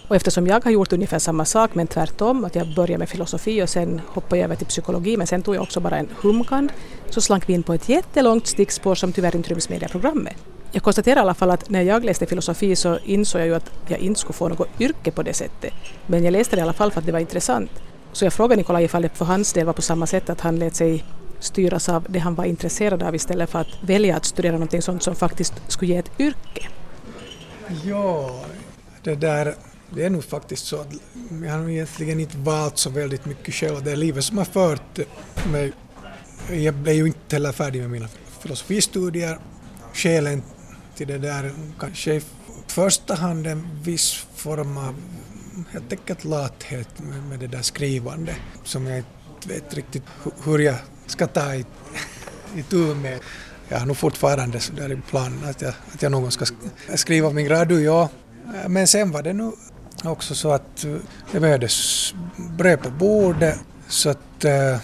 Och 0.08 0.15
eftersom 0.15 0.48
jag 0.48 0.63
har 0.63 0.72
gjort 0.72 0.94
ungefär 0.94 1.20
samma 1.20 1.46
sak 1.46 1.75
men 1.75 1.88
tvärtom, 1.88 2.46
att 2.46 2.56
jag 2.56 2.75
började 2.75 2.98
med 2.98 3.10
filosofi 3.10 3.63
och 3.63 3.70
sen 3.70 4.01
hoppade 4.08 4.38
jag 4.38 4.46
över 4.46 4.56
till 4.56 4.68
psykologi 4.68 5.18
men 5.18 5.27
sen 5.27 5.42
tog 5.42 5.56
jag 5.56 5.63
också 5.63 5.80
bara 5.80 5.98
en 5.98 6.10
humkand, 6.22 6.72
så 7.10 7.22
slank 7.22 7.50
vi 7.50 7.54
in 7.54 7.63
på 7.63 7.74
ett 7.74 7.89
jättelångt 7.89 8.48
stickspår 8.48 8.96
som 8.96 9.13
tyvärr 9.13 9.36
inte 9.36 9.50
ryms 9.50 9.70
med 9.70 9.84
i 9.84 9.88
programmet. 9.88 10.36
Jag 10.75 10.84
konstaterar 10.84 11.17
i 11.17 11.20
alla 11.20 11.34
fall 11.34 11.51
att 11.51 11.70
när 11.70 11.82
jag 11.82 12.05
läste 12.05 12.25
filosofi 12.25 12.75
så 12.75 12.98
insåg 12.98 13.41
jag 13.41 13.48
ju 13.48 13.55
att 13.55 13.72
jag 13.88 14.00
inte 14.00 14.20
skulle 14.20 14.34
få 14.34 14.50
något 14.50 14.67
yrke 14.79 15.12
på 15.12 15.24
det 15.24 15.34
sättet. 15.34 15.74
Men 16.08 16.24
jag 16.24 16.32
läste 16.32 16.55
det 16.55 16.60
i 16.60 16.63
alla 16.63 16.74
fall 16.74 16.91
för 16.91 17.00
att 17.00 17.05
det 17.05 17.12
var 17.12 17.20
intressant. 17.20 17.72
Så 18.12 18.25
jag 18.25 18.34
frågade 18.34 18.55
Nikolaj 18.55 18.84
ifall 18.84 19.01
det 19.01 19.10
för 19.10 19.25
hans 19.25 19.53
del 19.53 19.65
var 19.65 19.74
på 19.74 19.82
samma 19.82 20.08
sätt 20.08 20.29
att 20.29 20.41
han 20.41 20.60
lät 20.60 20.75
sig 20.75 21.03
styras 21.39 21.89
av 21.89 22.05
det 22.10 22.20
han 22.20 22.36
var 22.36 22.46
intresserad 22.46 23.03
av 23.03 23.15
istället 23.15 23.50
för 23.50 23.60
att 23.60 23.67
välja 23.82 24.15
att 24.15 24.25
studera 24.25 24.51
någonting 24.51 24.82
sånt 24.82 25.03
som 25.03 25.15
faktiskt 25.15 25.53
skulle 25.67 25.91
ge 25.91 25.98
ett 25.98 26.20
yrke. 26.20 26.67
Ja, 27.84 28.41
det 29.03 29.15
där 29.15 29.55
det 29.89 30.03
är 30.03 30.10
nog 30.10 30.24
faktiskt 30.24 30.65
så 30.65 30.82
att 30.82 30.94
jag 31.44 31.51
har 31.51 31.70
egentligen 31.70 32.20
inte 32.20 32.38
valt 32.38 32.77
så 32.77 32.89
väldigt 32.89 33.25
mycket 33.25 33.53
själv. 33.53 33.84
Det 33.84 33.91
är 33.91 33.96
livet 33.96 34.24
som 34.24 34.38
har 34.38 34.46
fört 34.46 35.00
mig. 35.51 35.72
Jag 36.50 36.74
blev 36.74 36.96
ju 36.96 37.05
inte 37.08 37.36
heller 37.36 37.51
färdig 37.51 37.82
med 37.82 37.89
mina 37.89 38.08
filosofistudier. 38.39 39.38
Skälen 39.94 40.44
till 40.96 41.08
det 41.08 41.18
där 41.18 41.52
kanske 41.80 42.14
i 42.14 42.22
första 42.68 43.16
hand 43.16 43.48
en 43.48 43.68
viss 43.84 44.25
form 44.36 44.78
av 44.78 44.96
helt 45.72 45.92
enkelt 45.92 46.25
lathet 46.25 46.90
med, 47.00 47.24
med 47.24 47.40
det 47.40 47.48
där 47.48 47.62
skrivande 47.62 48.36
som 48.64 48.86
jag 48.86 48.98
inte 48.98 49.48
vet 49.48 49.74
riktigt 49.74 50.04
hur 50.44 50.60
jag 50.60 50.75
ska 51.08 51.28
ta 51.28 51.56
i, 51.56 51.66
i 52.56 52.64
tur 52.64 52.96
med. 52.96 53.20
Jag 53.70 53.80
har 53.80 53.86
nog 53.86 53.98
fortfarande 53.98 54.60
så 54.60 54.74
där 54.74 54.92
i 54.92 55.02
planen 55.10 55.50
att 55.50 55.62
jag, 55.62 55.74
att 55.94 56.02
jag 56.02 56.12
någon 56.12 56.32
ska 56.32 56.46
skriva 56.96 57.30
min 57.30 57.46
gradu, 57.46 57.82
ja. 57.82 58.10
Men 58.68 58.88
sen 58.88 59.12
var 59.12 59.24
det 59.24 59.34
nu 59.34 59.52
också 60.04 60.36
så 60.36 60.52
att 60.52 60.84
eh, 60.84 60.96
det 61.32 61.40
behövdes 61.40 62.14
bröd 62.58 62.84
på 62.84 62.90
bordet 62.90 63.60
så 63.88 64.10
att 64.10 64.46
uh, 64.46 64.78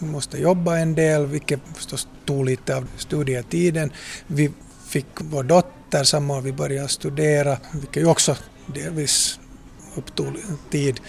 vi 0.00 0.06
måste 0.06 0.38
jobba 0.38 0.78
en 0.78 0.94
del, 0.94 1.26
vilket 1.26 1.60
förstås 1.74 2.08
tog 2.24 2.44
lite 2.44 2.76
av 2.76 2.88
studietiden. 2.96 3.92
Vi 4.26 4.50
fick 4.90 5.06
vår 5.18 5.42
dotter 5.42 6.04
samma 6.04 6.36
år 6.36 6.40
vi 6.40 6.52
började 6.52 6.88
studera, 6.88 7.58
vilket 7.72 8.02
ju 8.02 8.06
också 8.06 8.36
delvis 8.66 9.38
upptog 9.94 10.36
tid. 10.70 11.00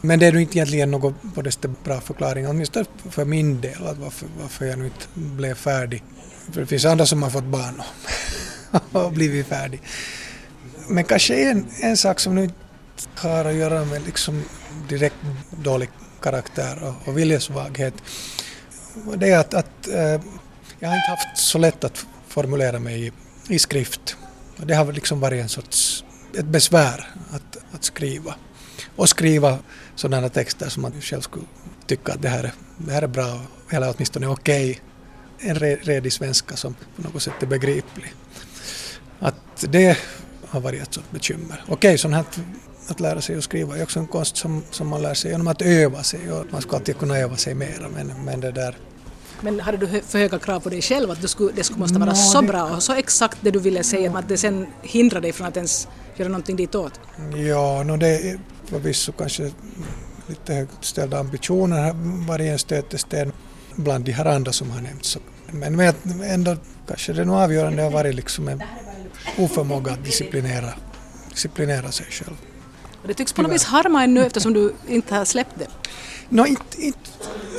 Men 0.00 0.18
det 0.18 0.26
är 0.26 0.32
nog 0.32 0.42
inte 0.42 0.58
egentligen 0.58 0.90
någon 0.90 1.14
på 1.34 1.42
det 1.42 1.84
bra 1.84 2.00
förklaring, 2.00 2.48
åtminstone 2.48 2.86
för 3.10 3.24
min 3.24 3.60
del, 3.60 3.86
att 3.86 3.98
varför, 3.98 4.28
varför 4.40 4.66
jag 4.66 4.78
nu 4.78 4.84
inte 4.84 5.06
blev 5.14 5.54
färdig. 5.54 6.02
För 6.52 6.60
det 6.60 6.66
finns 6.66 6.84
andra 6.84 7.06
som 7.06 7.22
har 7.22 7.30
fått 7.30 7.44
barn 7.44 7.82
och, 8.70 9.02
och 9.04 9.12
blivit 9.12 9.46
färdig. 9.46 9.82
Men 10.88 11.04
kanske 11.04 11.50
en, 11.50 11.66
en 11.82 11.96
sak 11.96 12.20
som 12.20 12.34
nu 12.34 12.42
inte 12.42 12.54
har 13.14 13.44
att 13.44 13.54
göra 13.54 13.84
med 13.84 14.06
liksom 14.06 14.44
direkt 14.88 15.16
dålig 15.62 15.88
karaktär 16.22 16.78
och, 16.82 17.08
och 17.08 17.18
viljesvaghet, 17.18 17.94
det 19.16 19.30
är 19.30 19.38
att, 19.38 19.54
att 19.54 19.88
eh, 19.88 20.20
jag 20.78 20.88
har 20.88 20.96
inte 20.96 21.10
haft 21.10 21.38
så 21.38 21.58
lätt 21.58 21.84
att 21.84 22.06
formulera 22.36 22.78
mig 22.78 23.06
i, 23.06 23.12
i 23.54 23.58
skrift. 23.58 24.16
Det 24.56 24.74
har 24.74 24.92
liksom 24.92 25.20
varit 25.20 25.42
en 25.42 25.48
sorts 25.48 26.04
ett 26.38 26.46
besvär 26.46 27.06
att, 27.30 27.56
att 27.72 27.84
skriva. 27.84 28.34
Och 28.96 29.08
skriva 29.08 29.58
sådana 29.94 30.28
texter 30.28 30.68
som 30.68 30.82
man 30.82 31.00
själv 31.00 31.20
skulle 31.20 31.44
tycka 31.86 32.12
att 32.12 32.22
det 32.22 32.28
här, 32.28 32.52
det 32.78 32.92
här 32.92 33.02
är 33.02 33.06
bra, 33.06 33.40
eller 33.70 33.94
åtminstone 33.94 34.26
okej. 34.26 34.70
Okay. 34.70 35.50
En 35.50 35.58
redig 35.58 36.12
svenska 36.12 36.56
som 36.56 36.74
på 36.96 37.02
något 37.02 37.22
sätt 37.22 37.42
är 37.42 37.46
begriplig. 37.46 38.14
Att 39.18 39.64
det 39.68 39.98
har 40.48 40.60
varit 40.60 40.82
ett 40.82 40.94
sådant 40.94 41.10
bekymmer. 41.10 41.62
Okej, 41.62 41.74
okay, 41.74 41.98
sånt 41.98 42.14
här 42.14 42.24
att 42.88 43.00
lära 43.00 43.20
sig 43.20 43.36
att 43.36 43.44
skriva 43.44 43.78
är 43.78 43.82
också 43.82 43.98
en 43.98 44.06
konst 44.06 44.36
som, 44.36 44.62
som 44.70 44.88
man 44.88 45.02
lär 45.02 45.14
sig 45.14 45.30
genom 45.30 45.48
att 45.48 45.62
öva 45.62 46.02
sig 46.02 46.32
och 46.32 46.44
man 46.50 46.62
ska 46.62 46.76
alltid 46.76 46.98
kunna 46.98 47.18
öva 47.18 47.36
sig 47.36 47.54
mera 47.54 47.88
men, 47.94 48.24
men 48.24 48.40
det 48.40 48.52
där 48.52 48.76
men 49.40 49.60
hade 49.60 49.78
du 49.78 49.86
för 49.86 50.18
höga 50.18 50.38
krav 50.38 50.60
på 50.60 50.68
dig 50.68 50.82
själv 50.82 51.10
att 51.10 51.20
du 51.20 51.28
skulle, 51.28 51.52
det 51.52 51.64
skulle 51.64 51.80
måste 51.80 51.98
vara 51.98 52.10
no, 52.10 52.16
så 52.16 52.40
det... 52.40 52.46
bra 52.46 52.64
och 52.64 52.82
så 52.82 52.92
exakt 52.92 53.38
det 53.40 53.50
du 53.50 53.58
ville 53.58 53.82
säga 53.82 54.18
att 54.18 54.28
det 54.28 54.38
sen 54.38 54.66
hindrar 54.82 55.20
dig 55.20 55.32
från 55.32 55.46
att 55.46 55.56
ens 55.56 55.88
göra 56.16 56.28
någonting 56.28 56.56
ditåt? 56.56 57.00
Ja, 57.48 57.82
no, 57.82 57.96
det 57.96 58.30
är 58.30 58.38
förvisso 58.64 59.12
kanske 59.12 59.50
lite 60.26 60.54
högt 60.54 60.84
ställda 60.84 61.18
ambitioner 61.18 61.92
varit 62.26 62.46
en 62.46 62.58
stötesten 62.58 63.32
bland 63.76 64.04
de 64.04 64.12
här 64.12 64.24
andra 64.24 64.52
som 64.52 64.70
har 64.70 64.80
nämnts. 64.80 65.18
Men, 65.50 65.76
men 65.76 65.94
ändå 66.24 66.56
kanske 66.88 67.12
det 67.12 67.24
nog 67.24 67.36
avgörande 67.36 67.82
har 67.82 67.90
varit 67.90 68.14
liksom 68.14 68.48
en 68.48 68.62
oförmåga 69.38 69.92
att 69.92 70.04
disciplinera, 70.04 70.72
disciplinera 71.30 71.92
sig 71.92 72.06
själv. 72.10 72.36
Och 73.02 73.08
det 73.08 73.14
tycks 73.14 73.32
på 73.32 73.42
något 73.42 73.52
vis 73.52 73.64
harma 73.64 74.04
ännu 74.04 74.26
eftersom 74.26 74.52
du 74.52 74.74
inte 74.88 75.14
har 75.14 75.24
släppt 75.24 75.58
det. 75.58 75.66
No, 76.28 76.46
inte, 76.46 76.82
inte, 76.82 77.10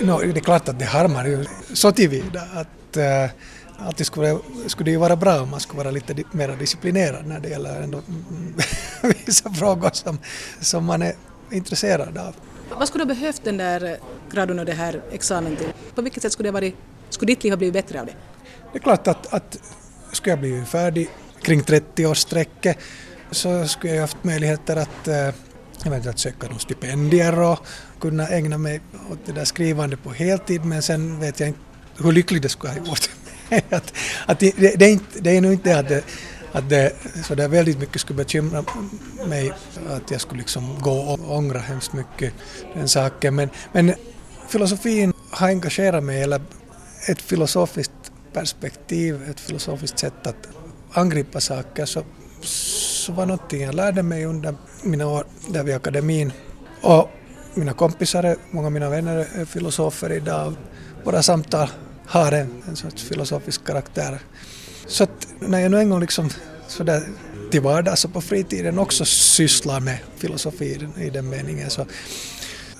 no, 0.01 0.19
det 0.19 0.39
är 0.39 0.43
klart 0.43 0.69
att 0.69 0.79
det 0.79 0.85
harmar 0.85 1.25
ju 1.25 1.45
så 1.73 1.91
tillvida 1.91 2.41
att 2.41 2.97
uh, 2.97 3.29
alltid 3.77 4.05
skulle, 4.05 4.37
skulle 4.67 4.85
det 4.85 4.91
ju 4.91 4.97
vara 4.97 5.15
bra 5.15 5.41
om 5.41 5.49
man 5.49 5.59
skulle 5.59 5.77
vara 5.77 5.91
lite 5.91 6.23
mer 6.31 6.55
disciplinerad 6.59 7.27
när 7.27 7.39
det 7.39 7.49
gäller 7.49 7.81
ändå 7.81 8.01
vissa 9.25 9.49
frågor 9.53 9.89
som, 9.93 10.17
som 10.59 10.85
man 10.85 11.01
är 11.01 11.13
intresserad 11.51 12.17
av. 12.17 12.35
Vad 12.69 12.87
skulle 12.87 13.03
du 13.03 13.09
ha 13.09 13.15
behövt 13.15 13.43
den 13.43 13.57
där 13.57 13.97
graden 14.31 14.59
och 14.59 14.65
det 14.65 14.73
här 14.73 15.01
examen 15.11 15.55
till? 15.55 15.73
På 15.95 16.01
vilket 16.01 16.23
sätt 16.23 16.31
skulle, 16.31 16.47
det 16.47 16.53
varit, 16.53 16.75
skulle 17.09 17.31
ditt 17.31 17.43
liv 17.43 17.51
ha 17.51 17.57
blivit 17.57 17.73
bättre 17.73 17.99
av 17.99 18.05
det? 18.05 18.15
Det 18.73 18.77
är 18.77 18.83
klart 18.83 19.07
att, 19.07 19.33
att 19.33 19.57
skulle 20.11 20.31
jag 20.31 20.39
bli 20.39 20.65
färdig 20.65 21.09
kring 21.41 21.61
30-årsstrecket 21.61 22.75
så 23.31 23.67
skulle 23.67 23.93
jag 23.93 24.01
haft 24.01 24.23
möjligheter 24.23 24.75
att 24.75 25.07
eh, 25.07 25.29
eventuellt 25.85 26.19
söka 26.19 26.47
några 26.47 26.59
stipendier 26.59 27.39
och 27.39 27.59
kunna 27.99 28.27
ägna 28.27 28.57
mig 28.57 28.81
åt 29.11 29.19
det 29.25 29.31
där 29.31 29.45
skrivandet 29.45 30.03
på 30.03 30.09
heltid 30.09 30.65
men 30.65 30.81
sen 30.81 31.19
vet 31.19 31.39
jag 31.39 31.49
inte 31.49 31.59
hur 31.97 32.11
lycklig 32.11 32.41
det 32.41 32.49
skulle 32.49 32.73
ha 32.73 32.79
gjort 32.79 33.09
att, 33.69 33.93
att 34.25 34.39
det, 34.39 34.51
det, 34.57 34.85
är 34.85 34.91
inte, 34.91 35.19
det 35.19 35.37
är 35.37 35.41
nog 35.41 35.53
inte 35.53 35.69
det 35.69 35.79
att 35.79 35.89
det, 35.89 36.03
att 36.51 36.69
det 36.69 36.93
så 37.23 37.35
där 37.35 37.47
väldigt 37.47 37.79
mycket 37.79 38.01
skulle 38.01 38.17
bekymra 38.17 38.63
mig 39.27 39.51
att 39.89 40.11
jag 40.11 40.21
skulle 40.21 40.39
liksom 40.39 40.79
gå 40.81 40.99
och 40.99 41.37
ångra 41.37 41.59
hemskt 41.59 41.93
mycket 41.93 42.33
den 42.73 42.87
saken. 42.87 43.35
Men, 43.35 43.49
men 43.71 43.93
filosofin 44.47 45.13
har 45.31 45.47
engagerat 45.47 46.03
mig, 46.03 46.23
eller 46.23 46.41
ett 47.07 47.21
filosofiskt 47.21 48.11
perspektiv, 48.33 49.29
ett 49.29 49.39
filosofiskt 49.39 49.99
sätt 49.99 50.27
att 50.27 50.47
angripa 50.91 51.39
saker 51.39 51.85
så, 51.85 52.03
så 52.41 53.11
var 53.11 53.25
någonting 53.25 53.61
jag 53.61 53.75
lärde 53.75 54.03
mig 54.03 54.25
under 54.25 54.55
mina 54.83 55.07
år 55.07 55.25
där 55.49 55.63
vid 55.63 55.75
akademin. 55.75 56.31
Och 56.81 57.09
mina 57.57 57.73
kompisar, 57.73 58.35
många 58.51 58.67
av 58.67 58.71
mina 58.71 58.89
vänner 58.89 59.27
är 59.33 59.45
filosofer 59.45 60.11
idag. 60.11 60.53
Våra 61.03 61.23
samtal 61.23 61.69
har 62.05 62.31
en, 62.31 62.63
en 62.67 62.75
sorts 62.75 63.03
filosofisk 63.03 63.65
karaktär. 63.65 64.19
Så 64.87 65.03
att 65.03 65.27
när 65.39 65.59
jag 65.59 65.71
nu 65.71 65.79
en 65.79 65.89
gång 65.89 65.99
liksom 65.99 66.29
sådär 66.67 67.03
till 67.51 67.61
vardags 67.61 68.05
och 68.05 68.13
på 68.13 68.21
fritiden 68.21 68.79
också 68.79 69.05
sysslar 69.05 69.79
med 69.79 69.97
filosofi 70.17 70.89
i 70.97 71.09
den 71.09 71.29
meningen 71.29 71.69
så, 71.69 71.85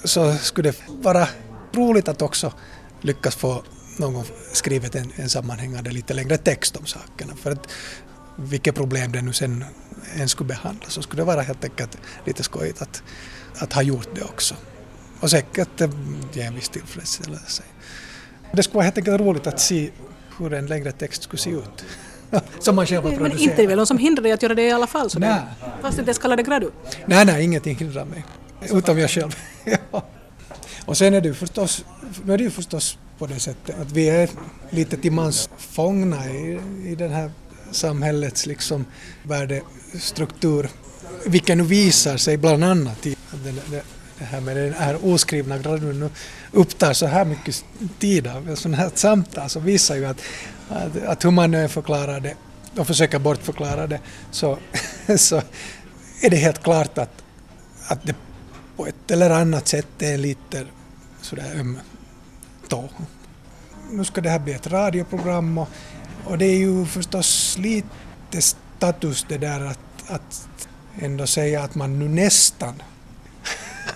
så 0.03 0.34
skulle 0.34 0.72
det 0.72 0.77
vara 0.88 1.27
roligt 1.74 2.07
att 2.07 2.22
också 2.22 2.53
lyckas 3.01 3.36
få 3.36 3.63
någon 3.98 4.13
gång 4.13 4.25
skrivit 4.51 4.96
en, 4.96 5.12
en 5.15 5.29
sammanhängande 5.29 5.91
lite 5.91 6.13
längre 6.13 6.38
text 6.38 6.75
om 6.75 6.86
sakerna. 6.86 7.36
För 7.36 7.51
att 7.51 7.67
vilket 8.36 8.75
problem 8.75 9.12
det 9.12 9.22
nu 9.22 9.34
sen 9.34 9.65
än 10.15 10.29
skulle 10.29 10.48
behandla 10.48 10.89
så 10.89 11.01
skulle 11.01 11.22
det 11.22 11.25
vara 11.25 11.41
helt 11.41 11.63
enkelt 11.63 11.98
lite 12.25 12.43
skojigt 12.43 12.81
att, 12.81 13.03
att 13.59 13.73
ha 13.73 13.81
gjort 13.81 14.09
det 14.15 14.23
också. 14.23 14.55
Och 15.19 15.29
säkert 15.29 15.81
ge 16.33 16.41
en 16.41 16.55
viss 16.55 16.69
tillfredsställelse. 16.69 17.63
Det 18.51 18.63
skulle 18.63 18.75
vara 18.75 18.83
helt 18.83 18.97
enkelt 18.97 19.21
roligt 19.21 19.47
att 19.47 19.59
se 19.59 19.89
hur 20.37 20.53
en 20.53 20.65
längre 20.65 20.91
text 20.91 21.23
skulle 21.23 21.41
se 21.41 21.49
ut. 21.49 21.85
som 22.59 22.75
man 22.75 22.85
själv 22.85 23.03
har 23.03 23.11
producerat. 23.11 23.33
Men 23.33 23.41
inte 23.41 23.55
är 23.55 23.61
det 23.61 23.67
väl 23.67 23.77
någon 23.77 23.87
som 23.87 23.97
hindrar 23.97 24.23
dig 24.23 24.31
att 24.31 24.43
göra 24.43 24.55
det 24.55 24.67
i 24.67 24.71
alla 24.71 24.87
fall? 24.87 25.09
Så 25.09 25.19
nej. 25.19 25.41
Fast 25.81 25.99
inte 25.99 26.09
ens 26.09 26.17
kallar 26.17 26.37
det 26.37 26.43
gradu? 26.43 26.71
Nej, 27.05 27.25
nej, 27.25 27.43
ingenting 27.43 27.75
hindrar 27.75 28.05
mig. 28.05 28.25
Utom 28.71 28.99
jag 28.99 29.09
själv. 29.09 29.35
ja. 29.91 30.05
Och 30.85 30.97
sen 30.97 31.13
är 31.13 31.21
det 31.21 31.27
ju 31.27 31.33
förstås, 31.33 31.85
nu 32.23 32.33
är 32.33 32.37
det 32.37 32.43
ju 32.43 32.49
förstås 32.49 32.97
på 33.17 33.27
det 33.27 33.39
sättet 33.39 33.79
att 33.81 33.91
vi 33.91 34.09
är 34.09 34.29
lite 34.69 34.97
till 34.97 35.11
mans 35.11 35.49
fångna 35.57 36.29
i, 36.29 36.59
i 36.85 36.95
den 36.95 37.11
här 37.11 37.31
samhällets 37.71 38.45
liksom 38.45 38.85
värdestruktur, 39.23 40.69
vilket 41.25 41.57
nu 41.57 41.63
visar 41.63 42.17
sig 42.17 42.38
bland 42.38 42.63
annat 42.63 43.05
i 43.05 43.15
den, 43.43 43.59
det 44.19 44.25
här 44.25 44.41
med 44.41 44.57
den 44.57 44.74
här 44.74 45.05
oskrivna 45.05 45.57
gradun 45.57 46.09
upptar 46.51 46.93
så 46.93 47.05
här 47.05 47.25
mycket 47.25 47.65
tid 48.00 48.27
av 48.27 48.55
sådana 48.55 48.77
här 48.77 48.91
samtal 48.95 49.50
så 49.50 49.59
visar 49.59 49.95
ju 49.95 50.05
att, 50.05 50.21
att, 50.69 51.03
att 51.03 51.25
hur 51.25 51.31
man 51.31 51.51
nu 51.51 51.67
förklarar 51.67 52.19
det 52.19 52.36
och 52.77 52.88
försöker 52.88 53.19
bortförklara 53.19 53.88
det 53.88 54.00
så, 54.31 54.57
så 55.17 55.36
är 56.21 56.29
det 56.29 56.38
helt 56.38 56.63
klart 56.63 56.97
att, 56.97 57.24
att 57.88 58.03
det 58.03 58.15
på 58.75 58.88
ett 58.88 59.12
eller 59.12 59.29
annat 59.29 59.67
sätt 59.67 60.01
är 60.01 60.17
lite 60.17 60.65
sådär 61.21 61.51
um, 61.53 61.59
öm 61.59 61.79
tå. 62.67 62.89
Nu 63.91 64.03
ska 64.03 64.21
det 64.21 64.29
här 64.29 64.39
bli 64.39 64.53
ett 64.53 64.67
radioprogram 64.67 65.57
och, 65.57 65.69
och 66.25 66.38
det 66.38 66.45
är 66.45 66.57
ju 66.57 66.86
förstås 66.86 67.57
lite 67.59 68.41
status 68.41 69.25
det 69.29 69.38
där 69.38 69.65
att, 69.65 69.79
att 70.07 70.66
ändå 71.01 71.27
säga 71.27 71.63
att 71.63 71.75
man 71.75 71.99
nu 71.99 72.09
nästan 72.09 72.81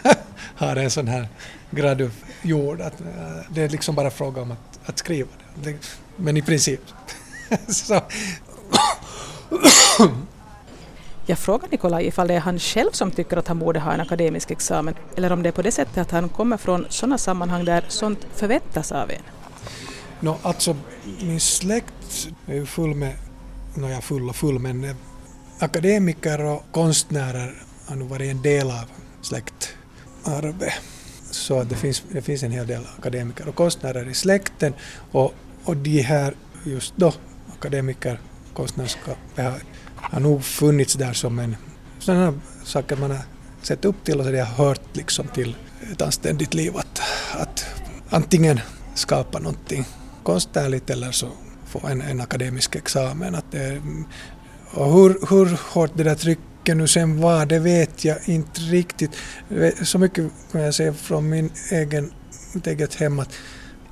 har 0.56 0.76
en 0.76 0.92
sån 0.92 1.08
här 1.08 1.28
grad 1.72 2.12
gjord. 2.42 2.82
Att, 2.82 3.02
eh, 3.02 3.08
det 3.50 3.62
är 3.62 3.70
liksom 3.70 3.96
bara 3.96 4.12
fråga 4.12 4.42
om 4.42 4.52
att, 4.52 4.80
att 4.86 4.98
skriva 4.98 5.30
det. 5.64 5.76
Men 6.16 6.38
i 6.38 6.42
princip. 6.42 6.82
så. 7.68 8.02
Jag 11.26 11.40
frågar 11.40 11.68
Nikolaj 11.72 12.08
ifall 12.08 12.28
det 12.28 12.34
är 12.34 12.40
han 12.40 12.60
själv 12.60 12.92
som 12.92 13.12
tycker 13.12 13.38
att 13.38 13.48
han 13.48 13.60
borde 13.60 13.80
ha 13.80 13.94
en 13.94 14.02
akademisk 14.02 14.52
examen 14.52 14.96
eller 15.16 15.32
om 15.32 15.44
det 15.44 15.50
är 15.50 15.54
på 15.54 15.62
det 15.62 15.72
sättet 15.72 15.98
att 15.98 16.12
han 16.12 16.30
kommer 16.30 16.58
från 16.58 16.86
sådana 16.90 17.18
sammanhang 17.18 17.66
där 17.66 17.86
sånt 17.88 18.28
förväntas 18.36 18.92
av 18.92 19.12
en. 19.12 19.22
No, 20.20 20.38
alltså, 20.42 20.76
min 21.22 21.40
släkt 21.40 22.28
är 22.48 22.54
ju 22.54 22.66
full 22.66 22.96
med, 22.96 23.14
no, 23.76 23.90
jag 23.90 24.04
full 24.04 24.30
och 24.30 24.36
full, 24.36 24.60
men 24.60 24.84
eh, 24.84 24.96
akademiker 25.62 26.44
och 26.44 26.64
konstnärer 26.72 27.54
har 27.86 27.96
nog 27.96 28.10
varit 28.10 28.32
en 28.32 28.42
del 28.42 28.72
av 28.72 28.86
släktarvet. 29.22 30.74
Så 31.32 31.64
det 31.64 31.76
finns, 31.76 32.04
det 32.12 32.22
finns 32.22 32.44
en 32.44 32.52
hel 32.52 32.68
del 32.68 32.82
akademiker 33.00 33.48
och 33.48 33.56
konstnärer 33.56 34.10
i 34.10 34.14
släkten 34.14 34.74
och, 35.12 35.34
och 35.64 35.78
de 35.78 36.02
här 36.02 36.34
just 36.64 36.94
då, 36.96 37.14
akademiker, 37.60 38.20
konstnärskapet 38.54 39.46
har, 39.46 39.62
har 39.96 40.20
nog 40.20 40.44
funnits 40.44 40.94
där 40.94 41.14
som 41.14 41.40
en 41.40 41.56
sådana 42.00 42.34
saker 42.64 42.96
man 42.96 43.12
har 43.12 43.20
sett 43.62 43.86
upp 43.86 44.04
till 44.04 44.20
och 44.20 44.26
så 44.26 44.32
det 44.32 44.40
har 44.40 44.66
hört 44.66 44.96
liksom 44.96 45.28
till 45.28 45.56
ett 45.92 46.02
anständigt 46.02 46.54
liv 46.54 46.78
att, 46.78 47.02
att 47.32 47.66
antingen 48.10 48.60
skapa 48.96 49.40
någonting 49.40 49.86
konstnärligt 50.24 50.90
eller 50.90 51.12
så 51.12 51.28
få 51.66 51.88
en, 51.88 52.02
en 52.02 52.22
akademisk 52.22 52.76
examen. 52.76 53.36
Att 53.36 53.52
det, 53.52 53.82
och 54.74 54.94
hur, 54.94 55.28
hur 55.30 55.58
hårt 55.74 55.92
det 55.96 56.04
där 56.04 56.16
trycket 56.16 56.78
nu 56.78 56.88
sen 56.88 57.22
var, 57.22 57.46
det 57.46 57.60
vet 57.60 58.06
jag 58.06 58.18
inte 58.26 58.62
riktigt. 58.62 59.12
Så 59.84 59.98
mycket 59.98 60.32
kan 60.52 60.62
jag 60.62 60.74
säga 60.76 60.94
från 60.94 61.30
min 61.30 61.52
egen, 61.72 62.12
mitt 62.54 62.68
eget 62.68 62.96
hem 62.96 63.20
att 63.20 63.34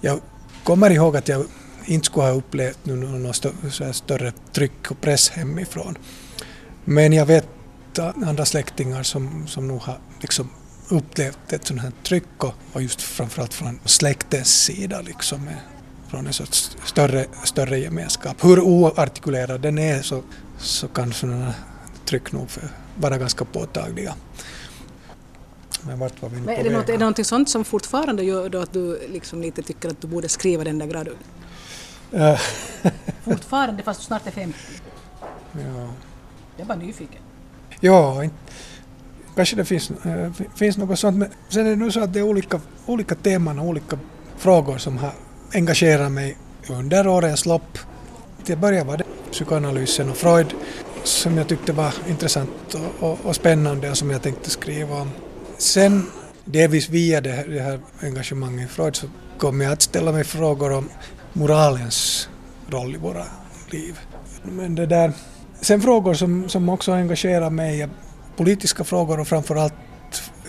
jag 0.01 0.19
kommer 0.63 0.89
ihåg 0.89 1.17
att 1.17 1.27
jag 1.27 1.45
inte 1.85 2.05
skulle 2.05 2.25
ha 2.25 2.33
upplevt 2.33 2.85
något 2.85 3.35
större, 3.35 3.93
större 3.93 4.33
tryck 4.53 4.91
och 4.91 5.01
press 5.01 5.29
hemifrån. 5.29 5.97
Men 6.85 7.13
jag 7.13 7.25
vet 7.25 7.47
andra 7.99 8.45
släktingar 8.45 9.03
som, 9.03 9.47
som 9.47 9.67
nog 9.67 9.81
har 9.81 9.97
liksom 10.21 10.49
upplevt 10.89 11.53
ett 11.53 11.67
sånt 11.67 11.81
här 11.81 11.91
tryck 12.03 12.43
och, 12.43 12.53
och 12.73 12.81
just 12.81 13.01
framförallt 13.01 13.53
från 13.53 13.79
släktens 13.85 14.63
sida 14.63 15.01
liksom 15.01 15.47
eh, 15.47 15.53
från 16.09 16.27
en 16.27 16.33
sorts 16.33 16.77
större, 16.85 17.25
större 17.43 17.79
gemenskap. 17.79 18.43
Hur 18.43 18.59
oartikulerad 18.59 19.61
den 19.61 19.77
är 19.77 20.01
så, 20.01 20.23
så 20.59 20.87
kan 20.87 21.13
sådana 21.13 21.53
tryck 22.05 22.31
nog 22.31 22.47
vara 22.95 23.17
ganska 23.17 23.45
påtagliga. 23.45 24.15
Men 25.87 25.99
vart 25.99 26.21
var 26.21 26.29
vi 26.29 26.35
nu 26.35 26.45
Men 26.45 26.55
är, 26.55 26.63
det 26.63 26.69
något, 26.69 26.89
är 26.89 26.93
det 26.93 26.99
någonting 26.99 27.25
sånt 27.25 27.49
som 27.49 27.65
fortfarande 27.65 28.23
gör 28.23 28.49
då 28.49 28.59
att 28.59 28.73
du 28.73 29.07
liksom 29.07 29.41
lite 29.41 29.61
tycker 29.61 29.89
att 29.89 30.01
du 30.01 30.07
borde 30.07 30.29
skriva 30.29 30.63
den 30.63 30.79
där 30.79 30.87
graden? 30.87 31.15
Uh. 32.13 32.39
fortfarande 33.23 33.83
fast 33.83 33.99
du 33.99 34.05
snart 34.05 34.27
är 34.27 34.31
50? 34.31 34.59
Ja. 35.51 35.59
Jag 36.55 36.63
är 36.63 36.65
bara 36.65 36.77
nyfiken. 36.77 37.21
Ja, 37.79 38.23
kanske 39.35 39.55
det 39.55 39.65
finns, 39.65 39.91
äh, 39.91 40.31
finns 40.55 40.77
något 40.77 40.99
sånt. 40.99 41.17
Men 41.17 41.29
sen 41.49 41.65
är 41.65 41.69
det 41.69 41.75
nu 41.75 41.91
så 41.91 41.99
att 41.99 42.13
det 42.13 42.19
är 42.19 42.23
olika, 42.23 42.61
olika 42.85 43.15
teman 43.15 43.59
och 43.59 43.65
olika 43.65 43.99
frågor 44.37 44.77
som 44.77 44.97
har 44.97 45.11
engagerat 45.53 46.11
mig 46.11 46.37
under 46.69 47.07
årens 47.07 47.45
lopp. 47.45 47.77
Till 48.43 48.53
att 48.53 48.61
börja 48.61 48.83
var 48.83 48.97
det 48.97 49.03
psykoanalysen 49.31 50.09
och 50.09 50.17
Freud 50.17 50.53
som 51.03 51.37
jag 51.37 51.47
tyckte 51.47 51.73
var 51.73 51.93
intressant 52.09 52.73
och, 52.73 53.09
och, 53.09 53.25
och 53.25 53.35
spännande 53.35 53.89
och 53.89 53.97
som 53.97 54.09
jag 54.09 54.21
tänkte 54.21 54.49
skriva 54.49 54.95
om. 54.95 55.11
Sen 55.57 56.05
delvis 56.45 56.89
via 56.89 57.21
det 57.21 57.31
här, 57.31 57.45
det 57.47 57.59
här 57.61 57.79
engagemanget 58.01 58.69
i 58.69 58.73
Freud 58.73 58.95
så 58.95 59.07
kom 59.37 59.61
jag 59.61 59.73
att 59.73 59.81
ställa 59.81 60.11
mig 60.11 60.23
frågor 60.23 60.71
om 60.71 60.89
moralens 61.33 62.29
roll 62.67 62.95
i 62.95 62.97
våra 62.97 63.25
liv. 63.69 63.99
Men 64.43 64.75
det 64.75 64.85
där, 64.85 65.13
sen 65.61 65.81
frågor 65.81 66.13
som, 66.13 66.49
som 66.49 66.69
också 66.69 66.91
engagerar 66.91 67.49
mig 67.49 67.81
är 67.81 67.89
politiska 68.37 68.83
frågor 68.83 69.19
och 69.19 69.27
framförallt 69.27 69.73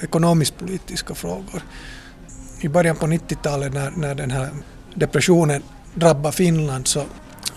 ekonomisk-politiska 0.03 1.15
frågor. 1.15 1.63
I 2.61 2.69
början 2.69 2.97
på 2.97 3.07
90-talet 3.07 3.73
när, 3.75 3.91
när 3.91 4.15
den 4.15 4.31
här 4.31 4.49
depressionen 4.95 5.63
drabbade 5.95 6.37
Finland 6.37 6.87
så, 6.87 7.03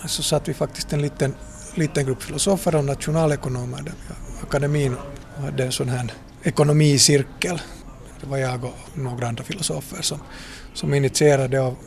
så 0.08 0.24
satt 0.24 0.50
vi 0.50 0.54
faktiskt 0.54 0.94
en 0.94 1.02
liten, 1.02 1.36
liten 1.76 2.06
grupp 2.06 2.24
filosofer 2.24 2.76
och 2.76 2.86
nationalekonomer 2.86 3.82
där 3.82 3.94
akademin 4.44 4.96
hade 5.38 5.64
en 5.64 5.72
sån 5.72 5.90
här 5.90 6.14
ekonomicirkel. 6.44 7.62
Det 8.22 8.28
var 8.28 8.38
jag 8.38 8.64
och 8.64 8.74
några 8.94 9.28
andra 9.28 9.44
filosofer 9.44 10.02
som, 10.02 10.20
som 10.74 10.94
initierade 10.94 11.60
och 11.60 11.78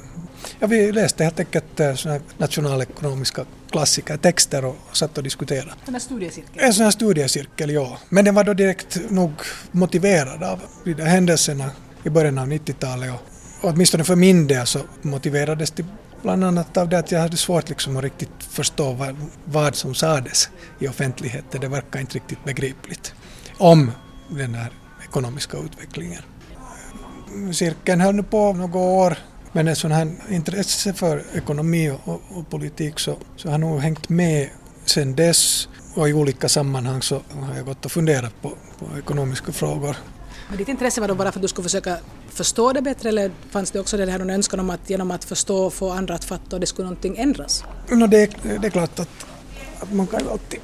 ja, 0.58 0.66
vi 0.66 0.92
läste 0.92 1.24
helt 1.24 1.40
enkelt 1.40 1.80
eh, 1.80 1.94
nationalekonomiska 2.38 3.44
klassiker, 3.70 4.16
texter 4.16 4.64
och 4.64 4.76
satt 4.92 5.18
och 5.18 5.24
diskuterade. 5.24 5.72
En 5.86 5.94
här 5.94 6.00
studiecirkel? 6.00 6.64
En 6.64 6.74
sån 6.74 6.84
här 6.84 6.90
studiecirkel, 6.90 7.70
ja. 7.70 7.98
Men 8.08 8.24
den 8.24 8.34
var 8.34 8.44
då 8.44 8.54
direkt 8.54 8.98
nog 9.10 9.32
motiverad 9.70 10.42
av 10.42 10.60
de 10.84 10.94
där 10.94 11.04
händelserna 11.04 11.70
i 12.04 12.10
början 12.10 12.38
av 12.38 12.46
90-talet 12.46 13.10
och, 13.10 13.20
och 13.64 13.70
åtminstone 13.70 14.04
för 14.04 14.16
min 14.16 14.46
del 14.46 14.66
så 14.66 14.80
motiverades 15.02 15.70
det 15.70 15.84
bland 16.26 16.44
annat 16.44 16.76
av 16.76 16.88
det 16.88 16.98
att 16.98 17.12
jag 17.12 17.20
hade 17.20 17.36
svårt 17.36 17.68
liksom 17.68 17.96
att 17.96 18.04
riktigt 18.04 18.44
förstå 18.50 18.92
vad, 18.92 19.16
vad 19.44 19.74
som 19.74 19.94
sades 19.94 20.48
i 20.78 20.88
offentligheten. 20.88 21.60
Det 21.60 21.68
verkar 21.68 22.00
inte 22.00 22.14
riktigt 22.14 22.44
begripligt 22.44 23.14
om 23.58 23.90
den 24.28 24.54
här 24.54 24.70
ekonomiska 25.08 25.58
utvecklingen. 25.58 26.22
Cirkeln 27.52 28.00
höll 28.00 28.14
nu 28.14 28.22
på 28.22 28.52
några 28.52 28.78
år 28.78 29.18
men 29.52 29.68
ett 29.68 29.78
sånt 29.78 29.94
här 29.94 30.08
intresse 30.30 30.92
för 30.92 31.22
ekonomi 31.34 31.90
och, 32.04 32.22
och, 32.28 32.50
politik 32.50 32.98
så, 32.98 33.16
så 33.36 33.50
har 33.50 33.58
nog 33.58 33.80
hängt 33.80 34.08
med 34.08 34.48
sen 34.84 35.16
dess 35.16 35.68
och 35.94 36.08
i 36.08 36.12
olika 36.12 36.48
sammanhang 36.48 37.02
så 37.02 37.14
har 37.14 37.56
jag 37.56 37.66
gått 37.66 37.84
och 37.84 37.92
funderat 37.92 38.42
på, 38.42 38.48
på 38.78 38.98
ekonomiska 38.98 39.52
frågor. 39.52 39.96
Men 40.48 40.58
ditt 40.58 40.68
intresse 40.68 41.00
var 41.00 41.08
då 41.08 41.14
bara 41.14 41.32
för 41.32 41.38
att 41.38 41.42
du 41.42 41.48
skulle 41.48 41.62
försöka 41.62 41.96
förstå 42.28 42.72
det 42.72 42.82
bättre 42.82 43.08
eller 43.08 43.30
fanns 43.50 43.70
det 43.70 43.80
också 43.80 43.96
det 43.96 44.10
här 44.10 44.30
önskan 44.30 44.60
om 44.60 44.70
att 44.70 44.90
genom 44.90 45.10
att 45.10 45.24
förstå 45.24 45.70
få 45.70 45.90
andra 45.90 46.14
att 46.14 46.24
fatta 46.24 46.56
och 46.56 46.60
det 46.60 46.66
skulle 46.66 46.86
någonting 46.86 47.16
ändras? 47.18 47.64
No, 47.90 48.06
det, 48.06 48.30
det 48.42 48.66
är 48.66 48.70
klart 48.70 48.98
att, 48.98 49.26
att 49.80 49.92
man 49.92 50.06
kan 50.06 50.20
ju 50.20 50.30
alltid 50.30 50.60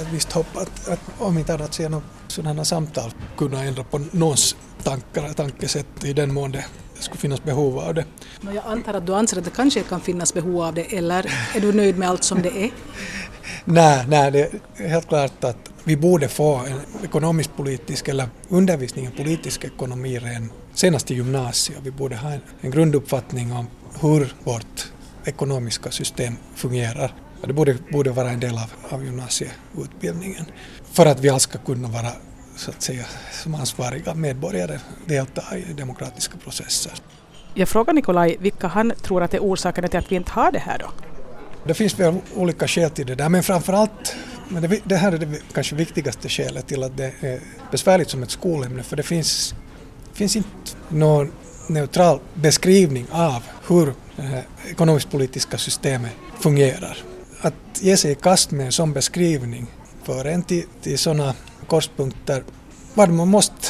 ett 0.00 0.12
visst 0.12 0.32
hopp 0.32 0.56
att, 0.56 0.88
att 0.88 1.00
om 1.18 1.38
inte 1.38 1.54
annat 1.54 1.74
så 1.74 1.82
genom 1.82 2.02
sådana 2.28 2.64
samtal 2.64 3.12
kunna 3.36 3.64
ändra 3.64 3.84
på 3.84 4.00
någons 4.10 4.56
tankar, 4.82 5.32
tankesätt 5.32 6.04
i 6.04 6.12
den 6.12 6.34
mån 6.34 6.52
det 6.52 6.64
skulle 7.02 7.20
finnas 7.20 7.44
behov 7.44 7.78
av 7.78 7.94
det. 7.94 8.04
Jag 8.40 8.64
antar 8.66 8.94
att 8.94 9.06
du 9.06 9.14
anser 9.14 9.38
att 9.38 9.44
det 9.44 9.50
kanske 9.50 9.82
kan 9.82 10.00
finnas 10.00 10.34
behov 10.34 10.62
av 10.62 10.74
det 10.74 10.96
eller 10.96 11.32
är 11.54 11.60
du 11.60 11.72
nöjd 11.72 11.98
med 11.98 12.08
allt 12.08 12.24
som 12.24 12.42
det 12.42 12.64
är? 12.64 12.70
nej, 13.64 14.04
nej, 14.08 14.30
det 14.30 14.50
är 14.76 14.88
helt 14.88 15.08
klart 15.08 15.44
att 15.44 15.72
vi 15.84 15.96
borde 15.96 16.28
få 16.28 16.54
en 16.54 17.04
ekonomisk-politisk 17.04 18.08
eller 18.08 18.28
undervisning 18.48 19.06
i 19.06 19.10
politisk 19.10 19.64
ekonomi 19.64 20.18
redan 20.18 20.52
senast 20.74 21.10
i 21.10 21.14
gymnasiet. 21.14 21.78
Vi 21.82 21.90
borde 21.90 22.16
ha 22.16 22.30
en, 22.30 22.40
en 22.60 22.70
grunduppfattning 22.70 23.52
om 23.52 23.66
hur 24.00 24.34
vårt 24.44 24.92
ekonomiska 25.24 25.90
system 25.90 26.36
fungerar. 26.54 27.14
Det 27.46 27.52
borde, 27.52 27.76
borde 27.92 28.10
vara 28.10 28.30
en 28.30 28.40
del 28.40 28.54
av, 28.54 28.72
av 28.88 29.04
gymnasieutbildningen 29.04 30.44
för 30.92 31.06
att 31.06 31.20
vi 31.20 31.28
alla 31.28 31.38
ska 31.38 31.58
kunna 31.58 31.88
vara 31.88 32.12
så 32.56 32.70
att 32.70 32.82
säga, 32.82 33.04
som 33.32 33.54
ansvariga 33.54 34.14
medborgare 34.14 34.78
delta 35.06 35.42
i 35.56 35.72
demokratiska 35.72 36.38
processer. 36.38 36.92
Jag 37.54 37.68
frågar 37.68 37.92
Nikolaj 37.94 38.36
vilka 38.40 38.66
han 38.66 38.92
tror 39.02 39.22
att 39.22 39.34
är 39.34 39.40
orsakerna 39.40 39.88
till 39.88 39.98
att 39.98 40.12
vi 40.12 40.16
inte 40.16 40.32
har 40.32 40.52
det 40.52 40.58
här 40.58 40.78
då? 40.78 40.90
Det 41.64 41.74
finns 41.74 42.00
väl 42.00 42.14
olika 42.34 42.68
skäl 42.68 42.90
till 42.90 43.06
det 43.06 43.14
där, 43.14 43.28
men 43.28 43.42
framförallt, 43.42 44.16
men 44.48 44.62
det, 44.62 44.80
det 44.84 44.96
här 44.96 45.12
är 45.12 45.18
det 45.18 45.38
kanske 45.52 45.74
viktigaste 45.74 46.28
skälet 46.28 46.66
till 46.66 46.82
att 46.82 46.96
det 46.96 47.12
är 47.20 47.40
besvärligt 47.70 48.10
som 48.10 48.22
ett 48.22 48.30
skolämne, 48.30 48.82
för 48.82 48.96
det 48.96 49.02
finns, 49.02 49.54
finns 50.12 50.36
inte 50.36 50.48
någon 50.88 51.32
neutral 51.68 52.20
beskrivning 52.34 53.06
av 53.10 53.42
hur 53.68 53.94
det 54.16 54.22
här 54.22 54.44
ekonomisk-politiska 54.70 55.58
systemet 55.58 56.12
fungerar. 56.40 56.98
Att 57.40 57.54
ge 57.80 57.96
sig 57.96 58.12
i 58.12 58.14
kast 58.14 58.50
med 58.50 58.66
en 58.66 58.72
sån 58.72 58.92
beskrivning 58.92 59.66
för 60.02 60.24
en 60.24 60.42
till, 60.42 60.64
till 60.82 60.98
sådana 60.98 61.34
korspunkter 61.72 62.44
var 62.94 63.06
man 63.06 63.28
måste 63.28 63.68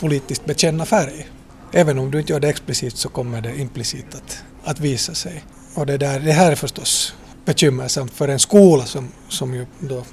politiskt 0.00 0.44
bekänna 0.44 0.84
färg. 0.84 1.28
Även 1.72 1.98
om 1.98 2.10
du 2.10 2.20
inte 2.20 2.32
gör 2.32 2.40
det 2.40 2.48
explicit 2.48 2.96
så 2.96 3.08
kommer 3.08 3.40
det 3.40 3.60
implicit 3.60 4.14
att, 4.14 4.42
att 4.64 4.80
visa 4.80 5.14
sig. 5.14 5.44
Och 5.74 5.86
det, 5.86 5.96
där, 5.98 6.20
det 6.20 6.32
här 6.32 6.52
är 6.52 6.56
förstås 6.56 7.14
bekymmersamt 7.44 8.12
för 8.12 8.28
en 8.28 8.38
skola 8.38 8.84
som, 8.84 9.08
som 9.28 9.54
ju 9.54 9.66
då 9.78 10.04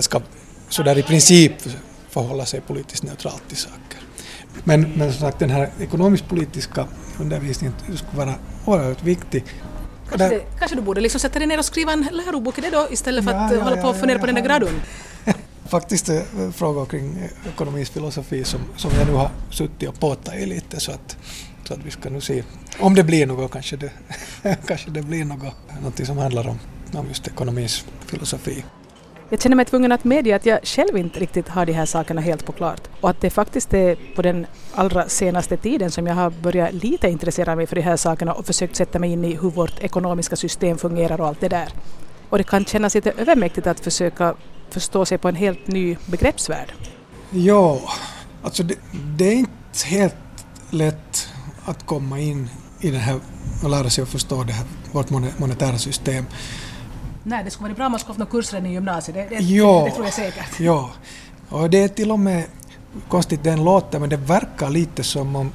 ska 0.00 0.20
sådär 0.68 0.98
i 0.98 1.02
princip 1.02 1.52
förhålla 2.08 2.46
sig 2.46 2.60
politiskt 2.60 3.02
neutralt 3.02 3.48
till 3.48 3.56
saker. 3.56 3.98
Men, 4.64 4.80
men 4.96 5.12
som 5.12 5.20
sagt 5.20 5.38
den 5.38 5.50
här 5.50 5.70
ekonomisk-politiska 5.80 6.86
undervisningen 7.20 7.74
skulle 7.80 8.26
vara 8.26 8.34
oerhört 8.66 9.02
viktig. 9.02 9.44
Kanske, 10.08 10.28
det, 10.28 10.58
kanske 10.58 10.76
du 10.76 10.82
borde 10.82 11.00
liksom 11.00 11.20
sätta 11.20 11.38
dig 11.38 11.48
ner 11.48 11.58
och 11.58 11.64
skriva 11.64 11.92
en 11.92 12.08
lärobok 12.12 12.58
i 12.58 12.60
det 12.60 12.70
då 12.70 12.86
istället 12.90 13.24
för 13.24 13.30
att 13.34 13.52
ja, 13.52 13.62
hålla 13.62 13.76
på 13.76 13.88
och 13.88 13.96
fundera 13.96 14.18
ja, 14.18 14.20
på 14.20 14.26
den 14.26 14.34
där 14.34 14.42
gradun? 14.42 14.80
Faktiskt 15.70 16.08
eh, 16.08 16.22
frågor 16.52 16.86
kring 16.86 17.18
eh, 17.18 17.52
ekonomisk 17.52 17.92
filosofi 17.92 18.44
som, 18.44 18.60
som 18.76 18.90
jag 18.98 19.06
nu 19.06 19.12
har 19.12 19.30
suttit 19.50 19.88
och 19.88 20.00
påtat 20.00 20.34
i 20.34 20.46
lite 20.46 20.80
så 20.80 20.92
att, 20.92 21.16
så 21.64 21.74
att 21.74 21.80
vi 21.84 21.90
ska 21.90 22.10
nu 22.10 22.20
se 22.20 22.42
om 22.80 22.94
det 22.94 23.04
blir 23.04 23.26
något, 23.26 23.52
kanske 23.52 23.76
det, 23.76 23.90
kanske 24.66 24.90
det 24.90 25.02
blir 25.02 25.24
något, 25.24 25.54
något 25.82 26.06
som 26.06 26.18
handlar 26.18 26.48
om, 26.48 26.58
om 26.94 27.08
just 27.08 27.28
ekonomins 27.28 27.84
filosofi. 28.06 28.64
Jag 29.32 29.42
känner 29.42 29.56
mig 29.56 29.64
tvungen 29.64 29.92
att 29.92 30.04
medge 30.04 30.36
att 30.36 30.46
jag 30.46 30.60
själv 30.62 30.96
inte 30.96 31.20
riktigt 31.20 31.48
har 31.48 31.66
de 31.66 31.72
här 31.72 31.86
sakerna 31.86 32.20
helt 32.20 32.46
på 32.46 32.52
klart. 32.52 32.88
Och 33.00 33.10
att 33.10 33.20
det 33.20 33.30
faktiskt 33.30 33.74
är 33.74 33.96
på 34.16 34.22
den 34.22 34.46
allra 34.74 35.08
senaste 35.08 35.56
tiden 35.56 35.90
som 35.90 36.06
jag 36.06 36.14
har 36.14 36.30
börjat 36.30 36.72
lite 36.72 37.08
intressera 37.08 37.56
mig 37.56 37.66
för 37.66 37.76
de 37.76 37.82
här 37.82 37.96
sakerna 37.96 38.32
och 38.32 38.46
försökt 38.46 38.76
sätta 38.76 38.98
mig 38.98 39.12
in 39.12 39.24
i 39.24 39.34
hur 39.36 39.50
vårt 39.50 39.80
ekonomiska 39.80 40.36
system 40.36 40.78
fungerar 40.78 41.20
och 41.20 41.26
allt 41.26 41.40
det 41.40 41.48
där. 41.48 41.68
Och 42.28 42.38
det 42.38 42.44
kan 42.44 42.64
kännas 42.64 42.94
lite 42.94 43.10
övermäktigt 43.10 43.66
att 43.66 43.80
försöka 43.80 44.34
förstå 44.74 45.04
sig 45.04 45.18
på 45.18 45.28
en 45.28 45.34
helt 45.34 45.66
ny 45.66 45.96
begreppsvärld. 46.06 46.72
Ja, 47.30 47.80
alltså 48.42 48.62
det, 48.62 48.74
det 49.16 49.28
är 49.28 49.36
inte 49.36 49.86
helt 49.86 50.14
lätt 50.70 51.28
att 51.64 51.86
komma 51.86 52.20
in 52.20 52.50
i 52.80 52.90
det 52.90 52.98
här 52.98 53.20
och 53.64 53.70
lära 53.70 53.90
sig 53.90 54.02
att 54.02 54.08
förstå 54.08 54.44
det 54.44 54.52
här, 54.52 54.66
vårt 54.92 55.10
monetära 55.10 55.78
system. 55.78 56.24
Nej, 57.22 57.44
det 57.44 57.50
skulle 57.50 57.68
vara 57.68 57.76
bra 57.76 57.86
om 57.86 57.92
man 57.92 57.98
skulle 58.00 58.14
ha 58.14 58.18
någon 58.18 58.30
kurs 58.30 58.52
redan 58.52 58.66
i 58.66 58.72
gymnasiet, 58.72 59.14
det, 59.14 59.36
det, 59.36 59.44
ja, 59.44 59.84
det 59.88 59.94
tror 59.94 60.04
jag 60.04 60.14
säkert. 60.14 60.60
Ja, 60.60 60.90
och 61.48 61.70
det 61.70 61.82
är 61.82 61.88
till 61.88 62.10
och 62.10 62.18
med 62.18 62.44
konstigt 63.08 63.44
den 63.44 63.64
låter, 63.64 63.98
men 63.98 64.08
det 64.08 64.16
verkar 64.16 64.70
lite 64.70 65.04
som 65.04 65.36
om 65.36 65.52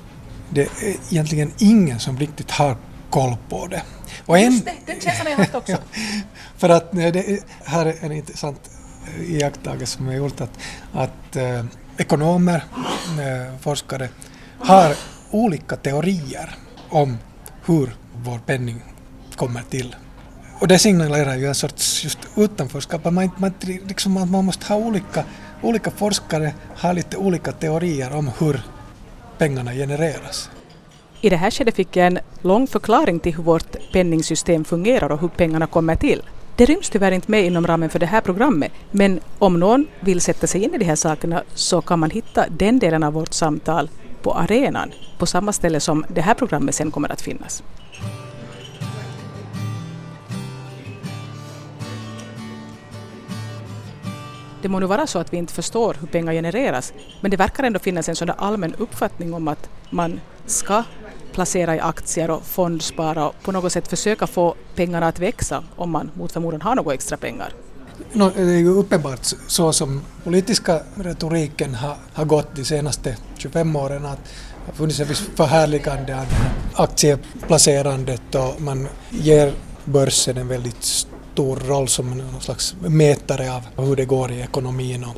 det 0.49 0.62
är 0.62 0.95
egentligen 1.10 1.51
ingen 1.58 1.99
som 1.99 2.19
riktigt 2.19 2.51
har 2.51 2.78
koll 3.10 3.38
på 3.49 3.67
det. 3.67 3.84
Och 4.25 4.38
en, 4.38 4.51
Just 4.51 4.65
det, 4.65 4.73
den 4.86 5.01
känslan 5.01 5.25
har 5.25 5.32
jag 5.32 5.38
haft 5.38 5.56
också. 5.56 5.71
ja, 5.71 5.78
för 6.58 6.69
att 6.69 6.91
det 6.91 7.39
här 7.63 7.86
är 7.86 7.95
en 8.01 8.12
intressant 8.12 8.69
Eh, 9.07 9.35
iakttagelse 9.35 9.97
som 9.97 10.07
jag 10.07 10.17
gjort 10.17 10.41
att, 10.41 10.59
att 10.93 11.35
eh, 11.35 11.65
ekonomer, 11.97 12.63
eh, 13.19 13.59
forskare 13.61 14.09
har 14.59 14.95
olika 15.31 15.75
teorier 15.75 16.55
om 16.89 17.17
hur 17.65 17.95
vår 18.23 18.37
penning 18.37 18.81
kommer 19.35 19.61
till. 19.61 19.95
Och 20.59 20.67
det 20.67 20.79
signalerar 20.79 21.35
ju 21.35 21.47
en 21.47 21.55
sorts 21.55 22.03
just 22.03 22.19
utanförskap, 22.35 23.03
man, 23.03 23.31
man, 23.37 23.53
liksom, 23.61 24.13
man 24.13 24.45
måste 24.45 24.73
ha 24.73 24.75
olika, 24.75 25.23
olika 25.61 25.91
forskare 25.91 26.53
har 26.75 26.93
lite 26.93 27.17
olika 27.17 27.51
teorier 27.51 28.15
om 28.15 28.31
hur 28.39 28.61
pengarna 29.37 29.73
genereras. 29.73 30.49
I 31.21 31.29
det 31.29 31.35
här 31.35 31.51
skedet 31.51 31.75
fick 31.75 31.95
jag 31.95 32.07
en 32.07 32.19
lång 32.41 32.67
förklaring 32.67 33.19
till 33.19 33.35
hur 33.35 33.43
vårt 33.43 33.91
penningsystem 33.91 34.65
fungerar 34.65 35.11
och 35.11 35.21
hur 35.21 35.27
pengarna 35.27 35.67
kommer 35.67 35.95
till. 35.95 36.21
Det 36.57 36.65
ryms 36.65 36.89
tyvärr 36.89 37.11
inte 37.11 37.31
med 37.31 37.45
inom 37.45 37.67
ramen 37.67 37.89
för 37.89 37.99
det 37.99 38.05
här 38.05 38.21
programmet, 38.21 38.71
men 38.91 39.19
om 39.39 39.59
någon 39.59 39.87
vill 39.99 40.21
sätta 40.21 40.47
sig 40.47 40.63
in 40.63 40.73
i 40.73 40.77
de 40.77 40.85
här 40.85 40.95
sakerna 40.95 41.43
så 41.53 41.81
kan 41.81 41.99
man 41.99 42.09
hitta 42.09 42.45
den 42.49 42.79
delen 42.79 43.03
av 43.03 43.13
vårt 43.13 43.33
samtal 43.33 43.89
på 44.21 44.33
arenan, 44.33 44.91
på 45.17 45.25
samma 45.25 45.53
ställe 45.53 45.79
som 45.79 46.05
det 46.09 46.21
här 46.21 46.33
programmet 46.33 46.75
sen 46.75 46.91
kommer 46.91 47.11
att 47.11 47.21
finnas. 47.21 47.63
Det 54.61 54.69
må 54.69 54.79
nu 54.79 54.85
vara 54.85 55.07
så 55.07 55.19
att 55.19 55.33
vi 55.33 55.37
inte 55.37 55.53
förstår 55.53 55.97
hur 55.99 56.07
pengar 56.07 56.33
genereras, 56.33 56.93
men 57.21 57.31
det 57.31 57.37
verkar 57.37 57.63
ändå 57.63 57.79
finnas 57.79 58.09
en 58.09 58.15
sådan 58.15 58.35
allmän 58.39 58.75
uppfattning 58.77 59.33
om 59.33 59.47
att 59.47 59.69
man 59.89 60.19
ska 60.45 60.83
placera 61.36 61.76
i 61.76 61.80
aktier 61.80 62.30
och 62.30 62.43
fondspara 62.43 63.28
och 63.28 63.36
på 63.43 63.52
något 63.52 63.71
sätt 63.71 63.88
försöka 63.88 64.28
få 64.28 64.56
pengarna 64.76 65.08
att 65.08 65.19
växa 65.19 65.63
om 65.76 65.91
man 65.91 66.12
mot 66.13 66.32
förmodan 66.32 66.62
har 66.62 66.76
några 66.76 66.93
extra 66.93 67.17
pengar. 67.17 67.54
No, 68.13 68.32
det 68.36 68.41
är 68.41 68.58
ju 68.58 68.69
uppenbart 68.69 69.19
så 69.48 69.74
som 69.74 70.02
politiska 70.24 70.82
retoriken 70.95 71.76
har, 71.76 71.98
har 72.13 72.26
gått 72.26 72.56
de 72.56 72.65
senaste 72.65 73.17
25 73.38 73.76
åren 73.76 74.06
att 74.06 74.19
det 74.24 74.71
har 74.71 74.74
funnits 74.74 75.00
ett 75.00 75.10
visst 75.10 75.30
förhärligande 75.36 76.19
av 76.19 76.26
aktieplacerandet 76.74 78.36
och 78.36 78.62
man 78.62 78.88
ger 79.10 79.54
börsen 79.86 80.38
en 80.38 80.48
väldigt 80.48 80.84
stor 80.84 81.56
roll 81.56 81.88
som 81.88 82.17
någon 82.17 82.41
slags 82.41 82.76
mätare 82.80 83.52
av 83.56 83.86
hur 83.86 83.95
det 83.95 84.06
går 84.06 84.32
i 84.32 84.41
ekonomin. 84.41 85.04
Och, 85.04 85.15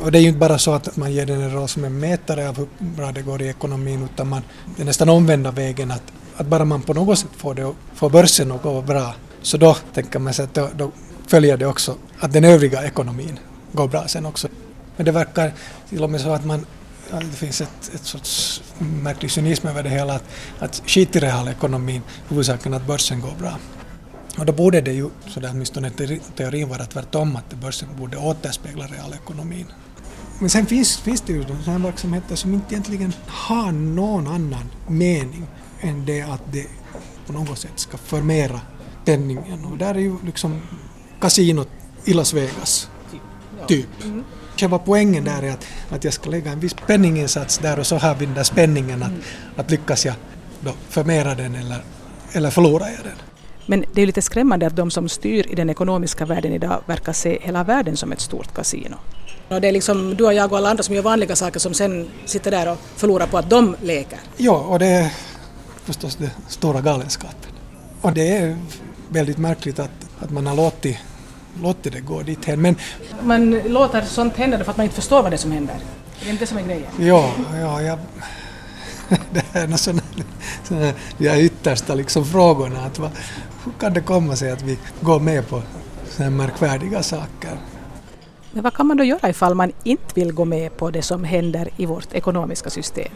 och 0.00 0.12
det 0.12 0.18
är 0.18 0.22
ju 0.22 0.28
inte 0.28 0.38
bara 0.38 0.58
så 0.58 0.72
att 0.72 0.96
man 0.96 1.12
ger 1.12 1.26
den 1.26 1.40
en 1.40 1.52
roll 1.52 1.68
som 1.68 1.84
en 1.84 1.98
mätare 1.98 2.48
av 2.48 2.56
hur 2.56 2.68
bra 2.78 3.12
det 3.12 3.22
går 3.22 3.42
i 3.42 3.48
ekonomin 3.48 4.08
utan 4.12 4.28
man, 4.28 4.42
det 4.76 4.82
är 4.82 4.86
nästan 4.86 5.08
omvända 5.08 5.50
vägen 5.50 5.90
att, 5.90 6.02
att 6.36 6.46
bara 6.46 6.64
man 6.64 6.82
på 6.82 6.94
något 6.94 7.18
sätt 7.18 7.30
får, 7.36 7.54
det, 7.54 7.72
får 7.94 8.10
börsen 8.10 8.52
att 8.52 8.62
gå 8.62 8.82
bra 8.82 9.14
så 9.42 9.56
då 9.56 9.76
tänker 9.94 10.18
man 10.18 10.34
sig 10.34 10.44
att 10.44 10.54
då, 10.54 10.68
då 10.76 10.90
följer 11.26 11.56
det 11.56 11.66
också 11.66 11.96
att 12.18 12.32
den 12.32 12.44
övriga 12.44 12.84
ekonomin 12.84 13.38
går 13.72 13.88
bra 13.88 14.08
sen 14.08 14.26
också. 14.26 14.48
Men 14.96 15.06
det 15.06 15.12
verkar 15.12 15.52
till 15.88 16.02
och 16.02 16.10
med 16.10 16.20
så 16.20 16.30
att 16.30 16.44
man 16.44 16.66
det 17.10 17.36
finns 17.36 17.60
ett, 17.60 17.94
ett 17.94 18.04
sorts 18.04 18.62
märklig 18.78 19.30
cynism 19.30 19.66
över 19.66 19.82
det 19.82 19.88
hela 19.88 20.14
att, 20.14 20.24
att 20.58 20.82
skit 20.86 21.16
i 21.16 21.20
realekonomin, 21.20 22.02
huvudsaken 22.28 22.74
att 22.74 22.86
börsen 22.86 23.20
går 23.20 23.34
bra. 23.38 23.58
Och 24.38 24.46
då 24.46 24.52
borde 24.52 24.80
det 24.80 24.92
ju, 24.92 25.10
sådär 25.26 25.50
åtminstone 25.52 25.90
teorin 26.36 26.68
vara 26.68 26.84
tvärtom, 26.84 27.36
att 27.36 27.54
börsen 27.54 27.88
borde 27.98 28.16
återspegla 28.16 28.86
realekonomin. 28.86 29.66
Men 30.38 30.50
sen 30.50 30.66
finns, 30.66 30.96
finns 30.96 31.20
det 31.20 31.32
ju 31.32 31.44
sådana 31.64 31.86
verksamheter 31.86 32.36
som 32.36 32.54
inte 32.54 32.74
egentligen 32.74 33.12
har 33.26 33.72
någon 33.72 34.26
annan 34.26 34.70
mening 34.88 35.46
än 35.80 36.06
det 36.06 36.22
att 36.22 36.42
det 36.52 36.66
på 37.26 37.32
något 37.32 37.58
sätt 37.58 37.72
ska 37.76 37.96
förmera 37.96 38.60
penningen. 39.04 39.64
Och 39.64 39.78
där 39.78 39.94
är 39.94 39.98
ju 39.98 40.16
liksom 40.24 40.60
kasinot 41.20 41.68
i 42.04 42.12
Las 42.12 42.32
Vegas, 42.32 42.90
typ. 43.68 44.04
Mm. 44.04 44.24
Själva 44.56 44.78
poängen 44.78 45.24
där 45.24 45.42
är 45.42 45.52
att, 45.52 45.66
att 45.90 46.04
jag 46.04 46.12
ska 46.12 46.30
lägga 46.30 46.52
en 46.52 46.60
viss 46.60 46.74
penninginsats 46.86 47.58
där 47.58 47.78
och 47.78 47.86
så 47.86 47.96
har 47.96 48.14
vi 48.14 48.26
den 48.26 48.34
där 48.34 48.42
spänningen 48.42 49.02
att, 49.02 49.12
att 49.56 49.70
lyckas 49.70 50.06
jag 50.06 50.14
då 50.60 50.72
förmera 50.88 51.34
den 51.34 51.54
eller, 51.54 51.82
eller 52.32 52.50
förlorar 52.50 52.88
jag 52.88 53.04
den. 53.04 53.25
Men 53.66 53.84
det 53.92 54.02
är 54.02 54.06
lite 54.06 54.22
skrämmande 54.22 54.66
att 54.66 54.76
de 54.76 54.90
som 54.90 55.08
styr 55.08 55.46
i 55.48 55.54
den 55.54 55.70
ekonomiska 55.70 56.24
världen 56.24 56.52
idag 56.52 56.82
verkar 56.86 57.12
se 57.12 57.38
hela 57.42 57.64
världen 57.64 57.96
som 57.96 58.12
ett 58.12 58.20
stort 58.20 58.54
kasino. 58.54 58.96
Och 59.48 59.60
det 59.60 59.68
är 59.68 59.72
liksom 59.72 60.16
du 60.16 60.24
och 60.24 60.34
jag 60.34 60.52
och 60.52 60.58
alla 60.58 60.70
andra 60.70 60.82
som 60.82 60.94
gör 60.94 61.02
vanliga 61.02 61.36
saker 61.36 61.60
som 61.60 61.74
sen 61.74 62.08
sitter 62.24 62.50
där 62.50 62.72
och 62.72 62.78
förlorar 62.96 63.26
på 63.26 63.38
att 63.38 63.50
de 63.50 63.76
leker. 63.82 64.18
Ja, 64.36 64.56
och 64.56 64.78
det 64.78 64.86
är 64.86 65.12
förstås 65.84 66.16
den 66.16 66.30
stora 66.48 66.80
galenskapen. 66.80 67.50
Och 68.00 68.12
det 68.12 68.36
är 68.36 68.56
väldigt 69.08 69.38
märkligt 69.38 69.78
att, 69.78 69.90
att 70.20 70.30
man 70.30 70.46
har 70.46 70.56
låtit, 70.56 70.96
låtit 71.62 71.92
det 71.92 72.00
gå 72.00 72.22
dit 72.22 72.44
här. 72.44 72.56
Men 72.56 72.76
man 73.22 73.50
låter 73.50 74.02
sånt 74.02 74.36
hända 74.36 74.64
för 74.64 74.70
att 74.70 74.76
man 74.76 74.84
inte 74.84 74.96
förstår 74.96 75.22
vad 75.22 75.32
det 75.32 75.36
är 75.36 75.38
som 75.38 75.52
händer. 75.52 75.76
Det 76.20 76.26
är 76.26 76.30
inte 76.30 76.42
det 76.42 76.48
som 76.48 76.58
är 76.58 76.62
grejen. 76.62 76.90
Ja, 76.98 77.30
ja 77.60 77.82
jag, 77.82 77.98
det 79.32 79.58
är 79.58 79.68
något 79.68 79.80
sådana, 79.80 80.02
sådana 80.64 80.92
de 81.18 81.40
yttersta 81.40 81.94
liksom 81.94 82.24
frågorna. 82.24 82.84
Att 82.84 82.98
vad, 82.98 83.10
hur 83.64 83.72
kan 83.80 83.92
det 83.92 84.00
komma 84.00 84.36
sig 84.36 84.50
att 84.50 84.62
vi 84.62 84.78
går 85.00 85.20
med 85.20 85.48
på 85.48 85.62
sådana 86.10 86.36
märkvärdiga 86.36 87.02
saker? 87.02 87.58
Men 88.52 88.62
vad 88.62 88.74
kan 88.74 88.86
man 88.86 88.96
då 88.96 89.04
göra 89.04 89.30
ifall 89.30 89.54
man 89.54 89.72
inte 89.84 90.14
vill 90.14 90.32
gå 90.32 90.44
med 90.44 90.76
på 90.76 90.90
det 90.90 91.02
som 91.02 91.24
händer 91.24 91.68
i 91.76 91.86
vårt 91.86 92.12
ekonomiska 92.12 92.70
system? 92.70 93.12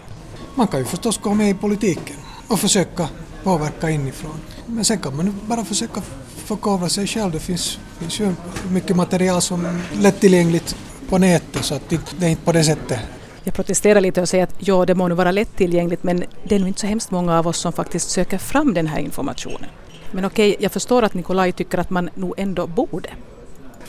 Man 0.54 0.66
kan 0.66 0.80
ju 0.80 0.86
förstås 0.86 1.18
gå 1.18 1.34
med 1.34 1.50
i 1.50 1.54
politiken 1.54 2.16
och 2.48 2.60
försöka 2.60 3.08
påverka 3.44 3.90
inifrån. 3.90 4.40
Men 4.66 4.84
sen 4.84 4.98
kan 4.98 5.16
man 5.16 5.40
bara 5.46 5.64
försöka 5.64 6.02
förkovra 6.44 6.88
sig 6.88 7.06
själv. 7.06 7.32
Det 7.32 7.40
finns, 7.40 7.78
finns 7.98 8.20
ju 8.20 8.32
mycket 8.70 8.96
material 8.96 9.42
som 9.42 9.64
är 9.64 9.80
lättillgängligt 10.00 10.76
på 11.08 11.18
nätet 11.18 11.64
så 11.64 11.74
att 11.74 11.82
det 12.18 12.26
är 12.26 12.30
inte 12.30 12.44
på 12.44 12.52
det 12.52 12.64
sättet 12.64 12.98
jag 13.44 13.54
protesterar 13.54 14.00
lite 14.00 14.20
och 14.20 14.28
säger 14.28 14.44
att 14.44 14.54
ja, 14.58 14.86
det 14.86 14.94
må 14.94 15.08
nu 15.08 15.14
vara 15.14 15.30
lättillgängligt 15.30 16.02
men 16.02 16.24
det 16.44 16.54
är 16.54 16.58
nog 16.58 16.68
inte 16.68 16.80
så 16.80 16.86
hemskt 16.86 17.10
många 17.10 17.38
av 17.38 17.46
oss 17.46 17.58
som 17.58 17.72
faktiskt 17.72 18.10
söker 18.10 18.38
fram 18.38 18.74
den 18.74 18.86
här 18.86 18.98
informationen. 18.98 19.70
Men 20.10 20.24
okej, 20.24 20.56
jag 20.58 20.72
förstår 20.72 21.02
att 21.02 21.14
Nikolaj 21.14 21.52
tycker 21.52 21.78
att 21.78 21.90
man 21.90 22.10
nog 22.14 22.34
ändå 22.36 22.66
borde. 22.66 23.08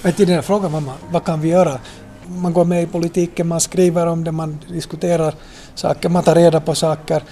Men 0.02 0.14
till 0.14 0.28
den 0.28 0.36
här 0.36 0.42
frågan, 0.42 0.72
mamma, 0.72 0.94
vad 1.12 1.24
kan 1.24 1.42
vi 1.42 1.50
göra? 1.50 1.80
Man 2.28 2.54
går 2.54 2.66
med 2.66 2.84
i 2.84 2.88
politiken, 2.88 3.48
man 3.48 3.62
skriver 3.62 4.08
om 4.08 4.24
det, 4.24 4.32
man 4.32 4.60
diskuterar 4.70 5.36
saker, 5.76 6.10
man 6.10 6.24
tar 6.24 6.36
reda 6.36 6.62
på 6.62 6.76
saker. 6.76 7.24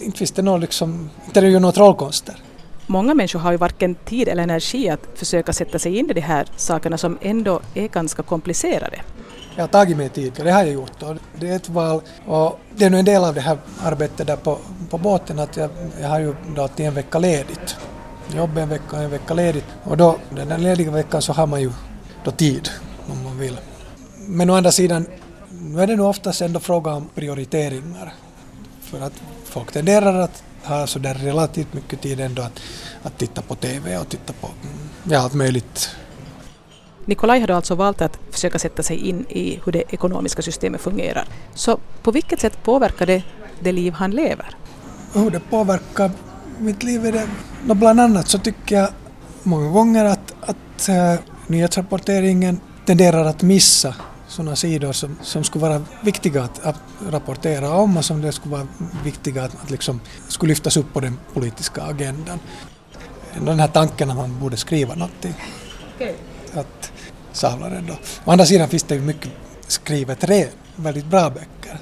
Inte 0.00 0.18
finns 0.18 0.32
det 0.32 0.42
någon 0.42 0.60
liksom, 0.60 1.10
inte 1.26 1.40
är 1.40 1.42
det 1.42 1.48
ju 1.50 1.58
några 1.58 1.72
trollkonster. 1.72 2.34
Många 2.86 3.14
människor 3.14 3.38
har 3.38 3.50
ju 3.50 3.56
varken 3.56 3.94
tid 3.94 4.28
eller 4.28 4.42
energi 4.42 4.88
att 4.88 5.00
försöka 5.14 5.52
sätta 5.52 5.78
sig 5.78 5.98
in 5.98 6.10
i 6.10 6.12
de 6.12 6.20
här 6.20 6.46
sakerna 6.56 6.98
som 6.98 7.18
ändå 7.20 7.60
är 7.74 7.88
ganska 7.88 8.22
komplicerade. 8.22 9.00
Jag 9.56 9.62
har 9.62 9.68
tagit 9.68 9.96
mig 9.96 10.08
tid, 10.08 10.32
det 10.36 10.50
har 10.50 10.62
jag 10.62 10.72
gjort. 10.72 11.02
Och 11.02 11.16
det 11.40 11.48
är 11.48 11.56
ett 11.56 11.68
val 11.68 12.00
och 12.26 12.58
det 12.76 12.84
är 12.84 12.90
nu 12.90 12.98
en 12.98 13.04
del 13.04 13.24
av 13.24 13.34
det 13.34 13.40
här 13.40 13.58
arbetet 13.82 14.26
där 14.26 14.36
på, 14.36 14.58
på 14.90 14.98
båten 14.98 15.38
att 15.38 15.56
jag, 15.56 15.70
jag 16.00 16.08
har 16.08 16.20
ju 16.20 16.34
då 16.56 16.68
till 16.68 16.84
en 16.84 16.94
vecka 16.94 17.18
ledigt. 17.18 17.76
Jobb 18.36 18.58
en 18.58 18.68
vecka 18.68 18.96
och 18.96 19.02
en 19.02 19.10
vecka 19.10 19.34
ledigt. 19.34 19.64
Och 19.82 19.96
då, 19.96 20.16
den 20.30 20.48
där 20.48 20.58
lediga 20.58 20.90
veckan 20.90 21.22
så 21.22 21.32
har 21.32 21.46
man 21.46 21.60
ju 21.60 21.70
då 22.24 22.30
tid 22.30 22.68
om 23.10 23.24
man 23.24 23.38
vill. 23.38 23.56
Men 24.16 24.50
å 24.50 24.54
andra 24.54 24.72
sidan, 24.72 25.06
nu 25.50 25.82
är 25.82 25.86
det 25.86 25.96
nog 25.96 26.06
oftast 26.06 26.40
ändå 26.40 26.60
fråga 26.60 26.92
om 26.92 27.08
prioriteringar. 27.14 28.14
För 28.80 29.00
att 29.00 29.12
folk 29.44 29.72
tenderar 29.72 30.20
att 30.20 30.42
ha 30.64 30.86
så 30.86 30.98
där 30.98 31.14
relativt 31.14 31.72
mycket 31.74 32.00
tid 32.00 32.20
ändå 32.20 32.42
att, 32.42 32.60
att 33.02 33.18
titta 33.18 33.42
på 33.42 33.54
TV 33.54 33.98
och 33.98 34.08
titta 34.08 34.32
på 34.32 34.46
mm, 34.46 34.76
ja, 35.04 35.18
allt 35.18 35.34
möjligt 35.34 35.90
Nikolaj 37.04 37.40
hade 37.40 37.56
alltså 37.56 37.74
valt 37.74 38.02
att 38.02 38.18
försöka 38.30 38.58
sätta 38.58 38.82
sig 38.82 38.96
in 38.96 39.26
i 39.28 39.60
hur 39.64 39.72
det 39.72 39.82
ekonomiska 39.94 40.42
systemet 40.42 40.80
fungerar. 40.80 41.24
Så 41.54 41.78
på 42.02 42.10
vilket 42.10 42.40
sätt 42.40 42.62
påverkar 42.62 43.06
det 43.06 43.22
det 43.60 43.72
liv 43.72 43.92
han 43.92 44.10
lever? 44.10 44.56
Hur 45.12 45.30
det 45.30 45.40
påverkar 45.40 46.10
mitt 46.58 46.82
liv 46.82 47.06
är 47.06 47.12
det, 47.12 47.74
bland 47.74 48.00
annat 48.00 48.28
så 48.28 48.38
tycker 48.38 48.76
jag 48.76 48.88
många 49.42 49.70
gånger 49.70 50.04
att, 50.04 50.34
att 50.40 50.88
äh, 50.88 51.14
nyhetsrapporteringen 51.46 52.60
tenderar 52.86 53.24
att 53.24 53.42
missa 53.42 53.94
sådana 54.28 54.56
sidor 54.56 54.92
som, 54.92 55.16
som 55.22 55.44
skulle 55.44 55.62
vara 55.62 55.82
viktiga 56.02 56.42
att, 56.42 56.64
att, 56.66 56.76
rapportera 57.10 57.70
om 57.72 57.96
och 57.96 58.04
som 58.04 58.20
det 58.20 58.32
skulle 58.32 58.54
vara 58.54 58.66
viktiga 59.04 59.44
att, 59.44 59.62
att 59.62 59.70
liksom 59.70 60.00
skulle 60.28 60.50
lyftas 60.50 60.76
upp 60.76 60.92
på 60.92 61.00
den 61.00 61.18
politiska 61.34 61.82
agendan. 61.82 62.38
Den 63.40 63.60
här 63.60 63.68
tanken 63.68 64.10
att 64.10 64.16
man 64.16 64.40
borde 64.40 64.56
skriva 64.56 64.94
någonting. 64.94 65.34
Okay. 65.96 66.14
Att, 66.54 66.92
samlaren 67.32 67.86
då. 67.86 67.92
Å 68.24 68.30
andra 68.30 68.46
sidan 68.46 68.68
finns 68.68 68.82
det 68.82 68.94
ju 68.94 69.00
mycket 69.00 69.30
skrivet 69.66 70.24
re, 70.24 70.46
väldigt 70.76 71.06
bra 71.06 71.30
böcker. 71.30 71.78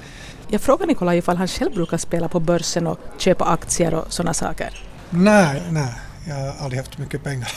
Jag 0.47 0.61
frågar 0.61 0.87
Nikolaj 0.87 1.17
ifall 1.17 1.37
han 1.37 1.47
själv 1.47 1.73
brukar 1.73 1.97
spela 1.97 2.29
på 2.29 2.39
börsen 2.39 2.87
och 2.87 2.99
köpa 3.17 3.45
aktier 3.45 3.93
och 3.93 4.13
sådana 4.13 4.33
saker. 4.33 4.87
Nej, 5.09 5.61
nej, 5.71 5.93
jag 6.27 6.35
har 6.35 6.53
aldrig 6.59 6.81
haft 6.81 6.97
mycket 6.97 7.23
pengar. 7.23 7.51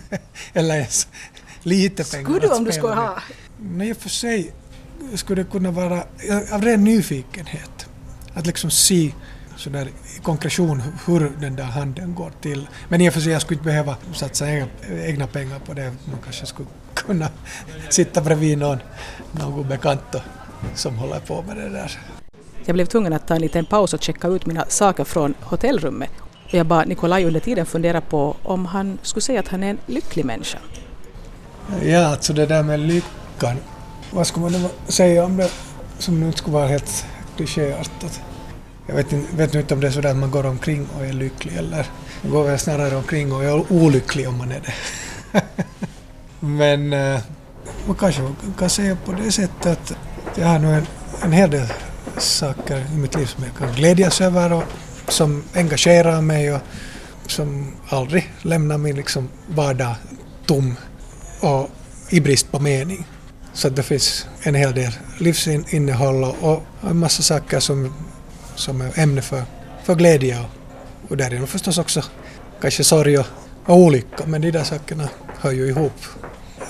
Eller 0.52 0.74
ens 0.74 1.08
lite 1.62 2.04
pengar 2.04 2.24
Skulle 2.24 2.40
du 2.40 2.54
om 2.54 2.64
du 2.64 2.72
skulle 2.72 2.94
ha? 2.94 3.22
Nej, 3.58 3.88
i 3.88 3.92
och 3.92 3.96
för 3.96 4.08
sig 4.08 4.52
skulle 5.14 5.42
det 5.42 5.50
kunna 5.50 5.70
vara 5.70 6.04
av 6.52 6.62
ren 6.62 6.84
nyfikenhet. 6.84 7.86
Att 8.34 8.46
liksom 8.46 8.70
se 8.70 9.12
sådär 9.56 9.86
i 9.86 10.20
konkretion 10.22 10.82
hur 11.06 11.32
den 11.40 11.56
där 11.56 11.64
handeln 11.64 12.14
går 12.14 12.32
till. 12.40 12.68
Men 12.88 13.00
i 13.00 13.08
och 13.08 13.12
för 13.12 13.20
sig, 13.20 13.32
jag 13.32 13.42
skulle 13.42 13.58
inte 13.58 13.66
behöva 13.68 13.96
satsa 14.14 14.50
egna, 14.50 14.66
egna 15.04 15.26
pengar 15.26 15.58
på 15.58 15.74
det. 15.74 15.92
Man 16.04 16.18
kanske 16.24 16.46
skulle 16.46 16.68
kunna 16.94 17.28
sitta 17.90 18.20
bredvid 18.20 18.58
någon, 18.58 18.78
någon 19.32 19.68
bekant 19.68 20.16
som 20.74 20.98
håller 20.98 21.20
på 21.20 21.42
med 21.42 21.56
det 21.56 21.68
där. 21.68 21.98
Jag 22.64 22.74
blev 22.74 22.86
tvungen 22.86 23.12
att 23.12 23.26
ta 23.26 23.34
en 23.34 23.40
liten 23.40 23.64
paus 23.64 23.94
och 23.94 24.02
checka 24.02 24.28
ut 24.28 24.46
mina 24.46 24.64
saker 24.68 25.04
från 25.04 25.34
hotellrummet. 25.40 26.10
Och 26.44 26.54
jag 26.54 26.66
bad 26.66 26.88
Nikolaj 26.88 27.24
under 27.24 27.40
tiden 27.40 27.66
fundera 27.66 28.00
på 28.00 28.36
om 28.42 28.66
han 28.66 28.98
skulle 29.02 29.22
säga 29.22 29.40
att 29.40 29.48
han 29.48 29.62
är 29.62 29.70
en 29.70 29.78
lycklig 29.86 30.24
människa. 30.24 30.58
Ja, 31.82 32.06
alltså 32.06 32.32
det 32.32 32.46
där 32.46 32.62
med 32.62 32.80
lyckan. 32.80 33.56
Vad 34.10 34.26
skulle 34.26 34.58
man 34.58 34.70
säga 34.88 35.24
om 35.24 35.36
det 35.36 35.50
som 35.98 36.20
nu 36.20 36.26
inte 36.26 36.38
skulle 36.38 36.54
vara 36.54 36.66
helt 36.66 37.06
klichéartat? 37.36 38.20
Jag 38.92 38.96
vet, 38.96 39.12
inte, 39.12 39.36
vet 39.36 39.54
inte 39.54 39.74
om 39.74 39.80
det 39.80 39.86
är 39.86 39.90
så 39.90 40.08
att 40.08 40.16
man 40.16 40.30
går 40.30 40.46
omkring 40.46 40.88
och 40.98 41.06
är 41.06 41.12
lycklig 41.12 41.56
eller 41.56 41.86
man 42.22 42.32
går 42.32 42.44
väl 42.44 42.58
snarare 42.58 42.96
omkring 42.96 43.32
och 43.32 43.44
är 43.44 43.72
olycklig 43.72 44.28
om 44.28 44.38
man 44.38 44.52
är 44.52 44.60
det. 44.60 44.72
Men 46.40 46.92
eh, 46.92 47.20
man 47.86 47.96
kanske 47.96 48.22
kan 48.58 48.70
säga 48.70 48.96
på 49.04 49.12
det 49.12 49.32
sättet 49.32 49.66
att 49.66 49.92
jag 50.38 50.46
har 50.46 50.58
nog 50.58 50.72
en, 50.72 50.86
en 51.22 51.32
hel 51.32 51.50
del 51.50 51.66
saker 52.18 52.84
i 52.94 52.96
mitt 52.96 53.14
liv 53.14 53.26
som 53.26 53.44
jag 53.44 53.54
kan 53.56 53.74
glädjas 53.76 54.20
över 54.20 54.52
och 54.52 54.64
som 55.08 55.44
engagerar 55.54 56.20
mig 56.20 56.54
och 56.54 56.60
som 57.26 57.72
aldrig 57.88 58.32
lämnar 58.42 58.78
min 58.78 58.96
liksom 58.96 59.28
vardag 59.46 59.94
tom 60.46 60.76
och 61.40 61.70
i 62.10 62.20
brist 62.20 62.52
på 62.52 62.60
mening. 62.60 63.06
Så 63.52 63.68
det 63.68 63.82
finns 63.82 64.26
en 64.42 64.54
hel 64.54 64.74
del 64.74 64.92
livsinnehåll 65.18 66.24
och 66.24 66.62
en 66.80 66.96
massa 66.96 67.22
saker 67.22 67.60
som, 67.60 67.94
som 68.54 68.80
är 68.80 68.98
ämne 68.98 69.22
för, 69.22 69.42
för 69.84 69.94
glädje 69.94 70.40
och, 70.40 71.10
och 71.10 71.16
därigenom 71.16 71.48
förstås 71.48 71.78
också 71.78 72.02
kanske 72.60 72.84
sorg 72.84 73.18
och, 73.18 73.26
och 73.66 73.76
olycka, 73.76 74.24
men 74.26 74.40
de 74.40 74.50
där 74.50 74.64
sakerna 74.64 75.08
hör 75.40 75.52
ju 75.52 75.68
ihop. 75.68 76.00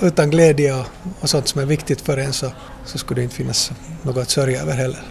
Utan 0.00 0.30
glädje 0.30 0.74
och, 0.74 0.86
och 1.20 1.30
sånt 1.30 1.48
som 1.48 1.60
är 1.60 1.66
viktigt 1.66 2.00
för 2.00 2.18
en 2.18 2.32
så, 2.32 2.52
så 2.84 2.98
skulle 2.98 3.20
det 3.20 3.24
inte 3.24 3.36
finnas 3.36 3.72
något 4.02 4.16
att 4.16 4.30
sörja 4.30 4.62
över 4.62 4.72
heller. 4.72 5.02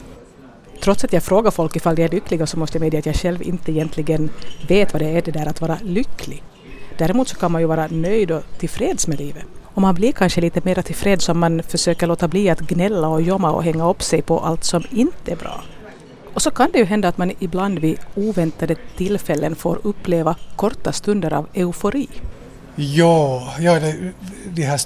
Trots 0.84 1.04
att 1.04 1.14
jag 1.14 1.24
frågar 1.24 1.52
folk 1.52 1.76
ifall 1.76 1.96
de 1.96 2.04
är 2.04 2.10
lyckliga 2.10 2.48
så 2.48 2.60
måste 2.60 2.78
jag 2.78 2.82
medge 2.82 3.00
att 3.00 3.06
jag 3.06 3.16
själv 3.16 3.42
inte 3.42 3.72
egentligen 3.72 4.30
vet 4.68 4.94
vad 4.94 5.02
det 5.02 5.10
är 5.10 5.22
det 5.22 5.32
där 5.32 5.46
att 5.46 5.62
vara 5.62 5.78
lycklig. 5.82 6.44
Däremot 6.98 7.28
så 7.28 7.36
kan 7.36 7.52
man 7.52 7.62
ju 7.62 7.68
vara 7.68 7.88
nöjd 7.88 8.32
och 8.32 8.44
tillfreds 8.60 9.08
med 9.08 9.20
livet. 9.20 9.44
Och 9.74 9.82
man 9.82 9.96
blir 9.96 10.12
kanske 10.12 10.42
lite 10.42 10.62
mer 10.64 10.82
tillfreds 10.82 11.30
om 11.30 11.40
man 11.40 11.64
försöker 11.64 12.08
låta 12.08 12.28
bli 12.28 12.50
att 12.50 12.60
gnälla 12.60 13.08
och 13.08 13.22
jomma 13.22 13.52
och 13.52 13.64
hänga 13.64 13.90
upp 13.90 14.04
sig 14.04 14.22
på 14.22 14.40
allt 14.40 14.64
som 14.64 14.84
inte 14.92 15.32
är 15.32 15.36
bra. 15.36 15.64
Och 16.34 16.42
så 16.42 16.52
kan 16.52 16.72
det 16.72 16.80
ju 16.80 16.86
hända 16.86 17.08
att 17.08 17.18
man 17.18 17.32
ibland 17.40 17.80
vid 17.80 18.00
oväntade 18.16 18.76
tillfällen 18.98 19.56
får 19.56 19.80
uppleva 19.84 20.36
korta 20.56 20.92
stunder 20.92 21.34
av 21.34 21.48
eufori. 21.54 22.10
Ja, 22.76 23.54
ja 23.60 23.80
det, 23.80 24.14
de 24.50 24.64
här 24.64 24.82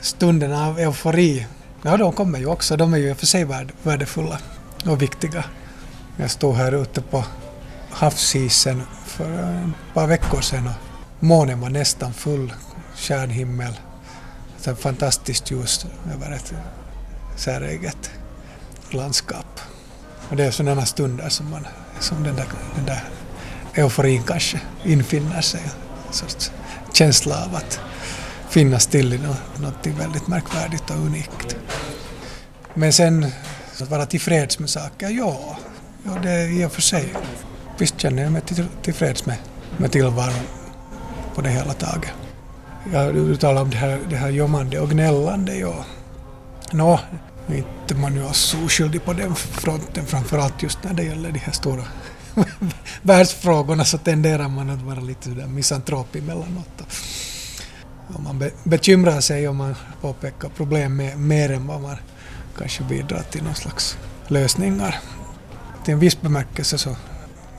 stunderna 0.00 0.66
av 0.66 0.78
eufori, 0.78 1.46
ja 1.82 1.96
de 1.96 2.12
kommer 2.12 2.38
ju 2.38 2.46
också. 2.46 2.76
De 2.76 2.94
är 2.94 2.98
ju 2.98 3.14
för 3.14 3.26
sig 3.26 3.46
värdefulla 3.82 4.38
och 4.86 5.02
viktiga. 5.02 5.44
Jag 6.16 6.30
stod 6.30 6.54
här 6.54 6.82
ute 6.82 7.00
på 7.00 7.24
havsisen 7.90 8.82
för 9.06 9.32
ett 9.32 9.94
par 9.94 10.06
veckor 10.06 10.40
sedan 10.40 10.66
och 10.66 11.24
månen 11.24 11.60
var 11.60 11.70
nästan 11.70 12.12
full, 12.12 12.52
stjärnhimmel. 12.96 13.72
Ett 14.64 14.78
fantastiskt 14.78 15.50
ljus 15.50 15.86
över 16.14 16.36
ett 16.36 16.54
säreget 17.36 18.10
landskap. 18.90 19.60
Och 20.30 20.36
det 20.36 20.44
är 20.44 20.50
sådana 20.50 20.86
stunder 20.86 21.28
som, 21.28 21.50
man, 21.50 21.66
som 22.00 22.22
den, 22.22 22.36
där, 22.36 22.46
den 22.76 22.86
där 22.86 23.04
euforin 23.74 24.22
kanske 24.22 24.60
infinner 24.84 25.40
sig. 25.40 25.60
En 26.06 26.12
sorts 26.12 26.52
känsla 26.92 27.44
av 27.44 27.56
att 27.56 27.80
finnas 28.48 28.86
till 28.86 29.12
i 29.12 29.18
något 29.58 29.86
väldigt 29.86 30.28
märkvärdigt 30.28 30.90
och 30.90 30.96
unikt. 30.96 31.56
Men 32.74 32.92
sen 32.92 33.26
att 33.82 33.90
vara 33.90 34.06
tillfreds 34.06 34.58
med 34.58 34.70
saker, 34.70 35.08
ja, 35.08 35.56
ja 36.04 36.12
det 36.22 36.30
är 36.30 36.62
i 36.62 36.64
och 36.64 36.72
för 36.72 36.82
sig. 36.82 37.14
Visst 37.78 38.00
känner 38.00 38.22
jag 38.22 38.32
mig 38.32 38.42
tillfreds 38.82 39.26
med, 39.26 39.36
med 39.76 39.92
tillvaron 39.92 40.34
på 41.34 41.40
det 41.40 41.50
hela 41.50 41.72
taget. 41.72 42.10
Ja, 42.92 43.12
du 43.12 43.36
talar 43.36 43.62
om 43.62 43.70
det 43.70 43.76
här, 43.76 44.00
det 44.10 44.16
här 44.16 44.30
jommande 44.30 44.80
och 44.80 44.90
gnällande, 44.90 45.54
ja. 45.54 45.84
Nå, 46.72 47.00
inte 47.56 47.94
man 47.94 48.14
ju 48.14 48.32
så 48.32 48.64
oskyldig 48.64 49.04
på 49.04 49.12
den 49.12 49.34
fronten, 49.34 50.06
framförallt 50.06 50.62
just 50.62 50.84
när 50.84 50.94
det 50.94 51.02
gäller 51.02 51.32
de 51.32 51.38
här 51.38 51.52
stora 51.52 51.84
världsfrågorna 53.02 53.84
så 53.84 53.98
tenderar 53.98 54.48
man 54.48 54.70
att 54.70 54.82
vara 54.82 55.00
lite 55.00 55.28
sådär 55.28 55.46
misantrop 55.46 56.16
emellanåt. 56.16 56.82
Om 58.14 58.24
man 58.24 58.38
be 58.38 58.50
bekymrar 58.64 59.20
sig 59.20 59.48
och 59.48 59.54
man 59.54 59.74
påpekar 60.00 60.48
problem 60.48 60.96
med 60.96 61.18
mer 61.18 61.52
än 61.52 61.66
vad 61.66 61.80
man 61.80 61.96
kanske 62.58 62.82
bidrar 62.82 63.22
till 63.22 63.42
någon 63.42 63.54
slags 63.54 63.98
lösningar. 64.28 64.98
Till 65.84 65.94
en 65.94 66.00
viss 66.00 66.20
bemärkelse 66.20 66.78
så 66.78 66.96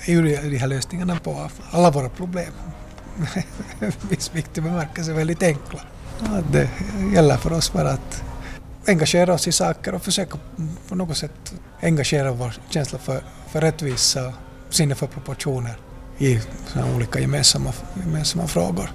är 0.05 0.11
ju 0.11 0.21
de 0.49 0.57
här 0.57 0.67
lösningarna 0.67 1.19
på 1.19 1.49
alla 1.71 1.91
våra 1.91 2.09
problem 2.09 2.53
en 3.79 3.91
viss 4.09 4.35
viktig 4.35 4.63
bemärkelse 4.63 5.13
väldigt 5.13 5.43
enkla. 5.43 5.79
Det 6.51 6.69
gäller 7.13 7.37
för 7.37 7.53
oss 7.53 7.73
bara 7.73 7.91
att 7.91 8.23
engagera 8.89 9.33
oss 9.33 9.47
i 9.47 9.51
saker 9.51 9.95
och 9.95 10.01
försöka 10.01 10.37
på 10.87 10.95
något 10.95 11.17
sätt 11.17 11.53
engagera 11.81 12.31
vår 12.31 12.53
känsla 12.69 12.99
för, 12.99 13.23
för 13.47 13.61
rättvisa 13.61 14.27
och 14.27 14.33
sinne 14.73 14.95
för 14.95 15.07
proportioner 15.07 15.79
i 16.17 16.39
olika 16.95 17.19
gemensamma, 17.19 17.73
gemensamma 18.05 18.47
frågor. 18.47 18.91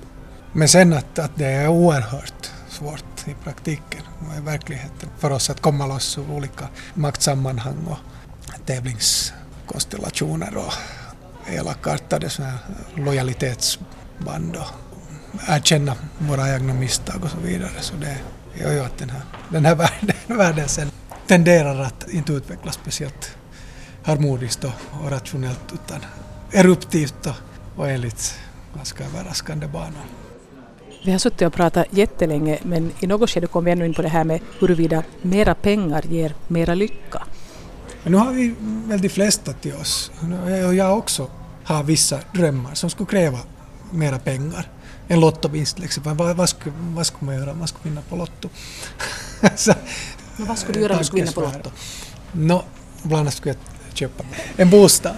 Men 0.53 0.69
sen 0.69 0.93
att, 0.93 1.19
att 1.19 1.37
det 1.37 1.47
är 1.47 1.69
oerhört 1.69 2.51
svårt 2.69 3.29
i 3.29 3.35
praktiken 3.45 4.03
och 4.19 4.37
i 4.39 4.41
verkligheten 4.41 5.09
för 5.19 5.31
oss 5.31 5.51
att 5.51 5.61
komma 5.61 5.87
loss 5.87 6.19
ur 6.19 6.33
olika 6.33 6.69
maktsammanhang 6.95 7.87
och 7.87 7.99
tävlingskonstellationer 8.67 10.57
och 10.57 10.73
elakartade 11.47 12.31
lojalitetsband 12.95 14.57
och 14.57 14.67
erkänna 15.49 15.95
våra 16.19 16.55
egna 16.55 16.75
misstag 16.75 17.25
och 17.25 17.31
så 17.31 17.39
vidare. 17.39 17.81
Så 17.81 17.95
det 17.97 18.17
gör 18.61 18.73
ju 18.73 18.81
att 18.81 18.99
den 18.99 19.11
här, 19.11 19.23
den 19.49 19.65
här 19.65 19.75
världen, 19.75 20.17
världen 20.39 20.69
sen 20.69 20.91
tenderar 21.27 21.81
att 21.81 22.11
inte 22.11 22.33
utvecklas 22.33 22.75
speciellt 22.75 23.37
harmoniskt 24.03 24.65
och, 24.65 24.73
och 25.05 25.11
rationellt 25.11 25.73
utan 25.73 26.01
eruptivt 26.53 27.27
och, 27.27 27.35
och 27.77 27.91
enligt 27.91 28.39
ganska 28.77 29.05
överraskande 29.05 29.67
banor. 29.67 30.05
Vi 31.05 31.13
har 31.13 31.19
suttit 31.19 31.43
och 31.43 31.53
pratat 31.53 31.87
jättelänge 31.91 32.59
men 32.63 32.93
i 33.01 33.07
något 33.07 33.31
skede 33.31 33.47
kom 33.47 33.65
vi 33.65 33.71
ännu 33.71 33.87
in 33.87 33.95
på 33.95 34.03
det 34.03 34.09
här 34.09 34.25
med 34.25 34.41
huruvida 34.61 35.03
mera 35.23 35.55
pengar 35.55 36.03
ger 36.09 36.35
mera 36.49 36.75
lycka. 36.75 37.23
Men 38.03 38.13
nu 38.13 38.19
har 38.19 38.33
vi 38.33 38.55
väl 38.61 39.01
de 39.01 39.09
flesta 39.09 39.53
till 39.53 39.75
oss, 39.75 40.13
och 40.67 40.75
jag 40.75 40.99
också, 40.99 41.31
har 41.65 41.83
vissa 41.83 42.19
drömmar 42.35 42.75
som 42.75 42.91
skulle 42.91 43.07
kräva 43.07 43.39
mera 43.91 44.19
pengar. 44.19 44.69
En 45.09 45.21
lottovinst 45.21 45.77
till 45.77 45.85
exempel. 45.85 46.15
Vad, 46.15 46.37
vad, 46.37 46.49
skulle, 46.49 46.75
vad 46.77 47.07
skulle 47.07 47.27
man 47.27 47.35
göra 47.41 47.51
om 47.51 47.59
man 47.59 47.69
skulle 47.69 47.91
vinna 47.91 48.03
på 48.09 48.17
Lotto? 48.17 48.49
Så, 49.57 49.75
men 50.37 50.47
vad 50.47 50.59
skulle 50.59 50.79
du 50.79 50.83
göra 50.83 50.93
om 50.93 50.99
du 50.99 51.05
skulle 51.05 51.23
vinna 51.23 51.33
på 51.33 51.41
Lotto? 51.41 51.71
No, 52.33 52.63
bland 53.03 53.21
annat 53.21 53.35
skulle 53.35 53.55
jag 53.55 53.97
köpa 53.97 54.25
en 54.57 54.71
bostad. 54.71 55.17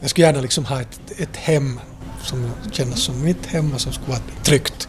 Jag 0.00 0.10
skulle 0.10 0.26
gärna 0.26 0.40
liksom 0.40 0.64
ha 0.64 0.80
ett, 0.80 1.00
ett 1.16 1.36
hem 1.36 1.80
som 2.22 2.50
känns 2.72 3.02
som 3.02 3.24
mitt 3.24 3.46
hem 3.46 3.72
och 3.72 3.80
som 3.80 3.92
skulle 3.92 4.08
vara 4.08 4.20
tryggt. 4.42 4.88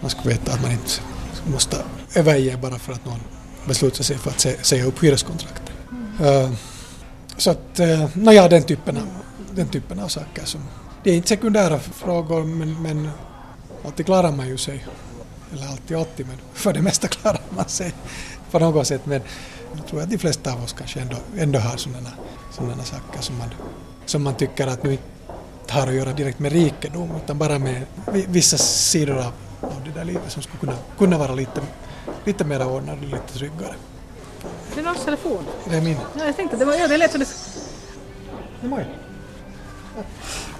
Man 0.00 0.10
skulle 0.10 0.34
veta 0.34 0.52
att 0.52 0.62
man 0.62 0.70
inte 0.70 1.00
måste 1.44 1.76
överge 2.14 2.58
bara 2.62 2.78
för 2.78 2.92
att 2.92 3.04
någon 3.04 3.20
beslutar 3.66 4.04
sig 4.04 4.18
för 4.18 4.30
att 4.30 4.66
säga 4.66 4.84
upp 4.84 5.02
hyreskontraktet. 5.04 5.74
Uh, 6.20 6.52
så 7.36 7.50
att, 7.50 7.80
uh, 7.80 8.06
naja, 8.14 8.48
den 8.48 8.62
typen, 8.62 8.96
av, 8.96 9.08
den 9.54 9.68
typen 9.68 10.00
av 10.00 10.08
saker 10.08 10.44
som... 10.44 10.60
Det 11.04 11.10
är 11.10 11.14
inte 11.14 11.28
sekundära 11.28 11.78
frågor 11.78 12.44
men, 12.44 12.82
men 12.82 13.10
alltid 13.84 14.06
klarar 14.06 14.32
man 14.32 14.48
ju 14.48 14.56
sig. 14.56 14.86
Eller 15.52 15.66
alltid 15.66 15.96
alltid, 15.96 16.26
men 16.26 16.36
för 16.52 16.72
det 16.72 16.82
mesta 16.82 17.08
klarar 17.08 17.40
man 17.50 17.68
sig 17.68 17.94
på 18.50 18.58
något 18.58 18.86
sätt. 18.86 19.06
Men 19.06 19.20
jag 19.76 19.86
tror 19.86 20.02
att 20.02 20.10
de 20.10 20.18
flesta 20.18 20.52
av 20.52 20.64
oss 20.64 20.72
kanske 20.72 21.00
ändå, 21.00 21.16
ändå 21.38 21.58
har 21.58 21.76
sådana, 21.76 22.10
sådana 22.50 22.84
saker 22.84 23.20
som 23.20 23.38
man, 23.38 23.48
som 24.06 24.22
man 24.22 24.34
tycker 24.34 24.66
att 24.66 24.82
nu 24.82 24.92
inte 24.92 25.04
har 25.68 25.86
att 25.86 25.94
göra 25.94 26.12
direkt 26.12 26.38
med 26.38 26.52
rikedom 26.52 27.10
utan 27.24 27.38
bara 27.38 27.58
med 27.58 27.82
vissa 28.28 28.58
sidor 28.58 29.18
av, 29.18 29.32
av 29.60 29.82
det 29.84 29.90
där 29.90 30.04
livet 30.04 30.32
som 30.32 30.42
skulle 30.42 30.58
kunna, 30.58 30.76
kunna 30.98 31.18
vara 31.18 31.34
lite, 31.34 31.60
lite 32.24 32.44
mer 32.44 32.66
ordnade, 32.66 33.00
lite 33.00 33.32
tryggare. 33.32 33.74
Är 34.72 34.76
det 34.76 34.82
någons 34.82 35.04
telefon? 35.04 35.44
Det 35.70 35.76
är 35.76 35.80
min. 35.80 35.96
Ja, 36.18 36.26
jag 36.26 36.36
tänkte, 36.36 36.56
det, 36.56 36.64
var, 36.64 36.74
ja, 36.74 36.88
det 36.88 36.96
lät 36.96 37.10
som 37.10 37.20
det... 37.20 37.28
Det 38.60 38.68
var 38.68 38.86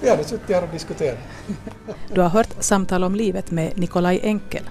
Vi 0.05 0.11
hade 0.11 0.23
suttit 0.23 0.49
här 0.49 0.63
och 0.63 0.69
diskuterat. 0.69 1.17
Du 2.13 2.21
har 2.21 2.29
hört 2.29 2.49
Samtal 2.59 3.03
om 3.03 3.15
livet 3.15 3.51
med 3.51 3.79
Nikolaj 3.79 4.19
Enkel. 4.23 4.63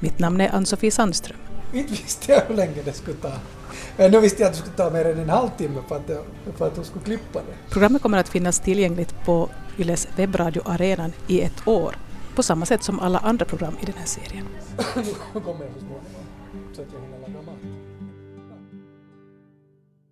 Mitt 0.00 0.18
namn 0.18 0.40
är 0.40 0.54
Ann-Sofie 0.54 0.90
Sandström. 0.90 1.38
Inte 1.72 1.92
visste 1.92 2.32
jag 2.32 2.42
hur 2.48 2.54
länge 2.54 2.82
det 2.84 2.92
skulle 2.92 3.16
ta. 3.16 3.32
Nu 3.96 4.20
visste 4.20 4.42
jag 4.42 4.48
att 4.48 4.54
det 4.54 4.60
skulle 4.60 4.76
ta 4.76 4.90
mer 4.90 5.04
än 5.04 5.18
en 5.18 5.28
halvtimme 5.28 5.80
för 5.88 5.96
att, 5.96 6.10
för 6.56 6.66
att 6.66 6.74
de 6.74 6.84
skulle 6.84 7.04
klippa 7.04 7.38
det. 7.38 7.72
Programmet 7.72 8.02
kommer 8.02 8.18
att 8.18 8.28
finnas 8.28 8.60
tillgängligt 8.60 9.24
på 9.24 9.48
Yles 9.78 10.08
webbradio 10.16 10.62
Arenan 10.64 11.12
i 11.26 11.40
ett 11.40 11.68
år 11.68 11.96
på 12.34 12.42
samma 12.42 12.66
sätt 12.66 12.82
som 12.82 13.00
alla 13.00 13.18
andra 13.18 13.44
program 13.44 13.76
i 13.80 13.86
den 13.86 13.94
här 13.98 14.06
serien. 14.06 14.46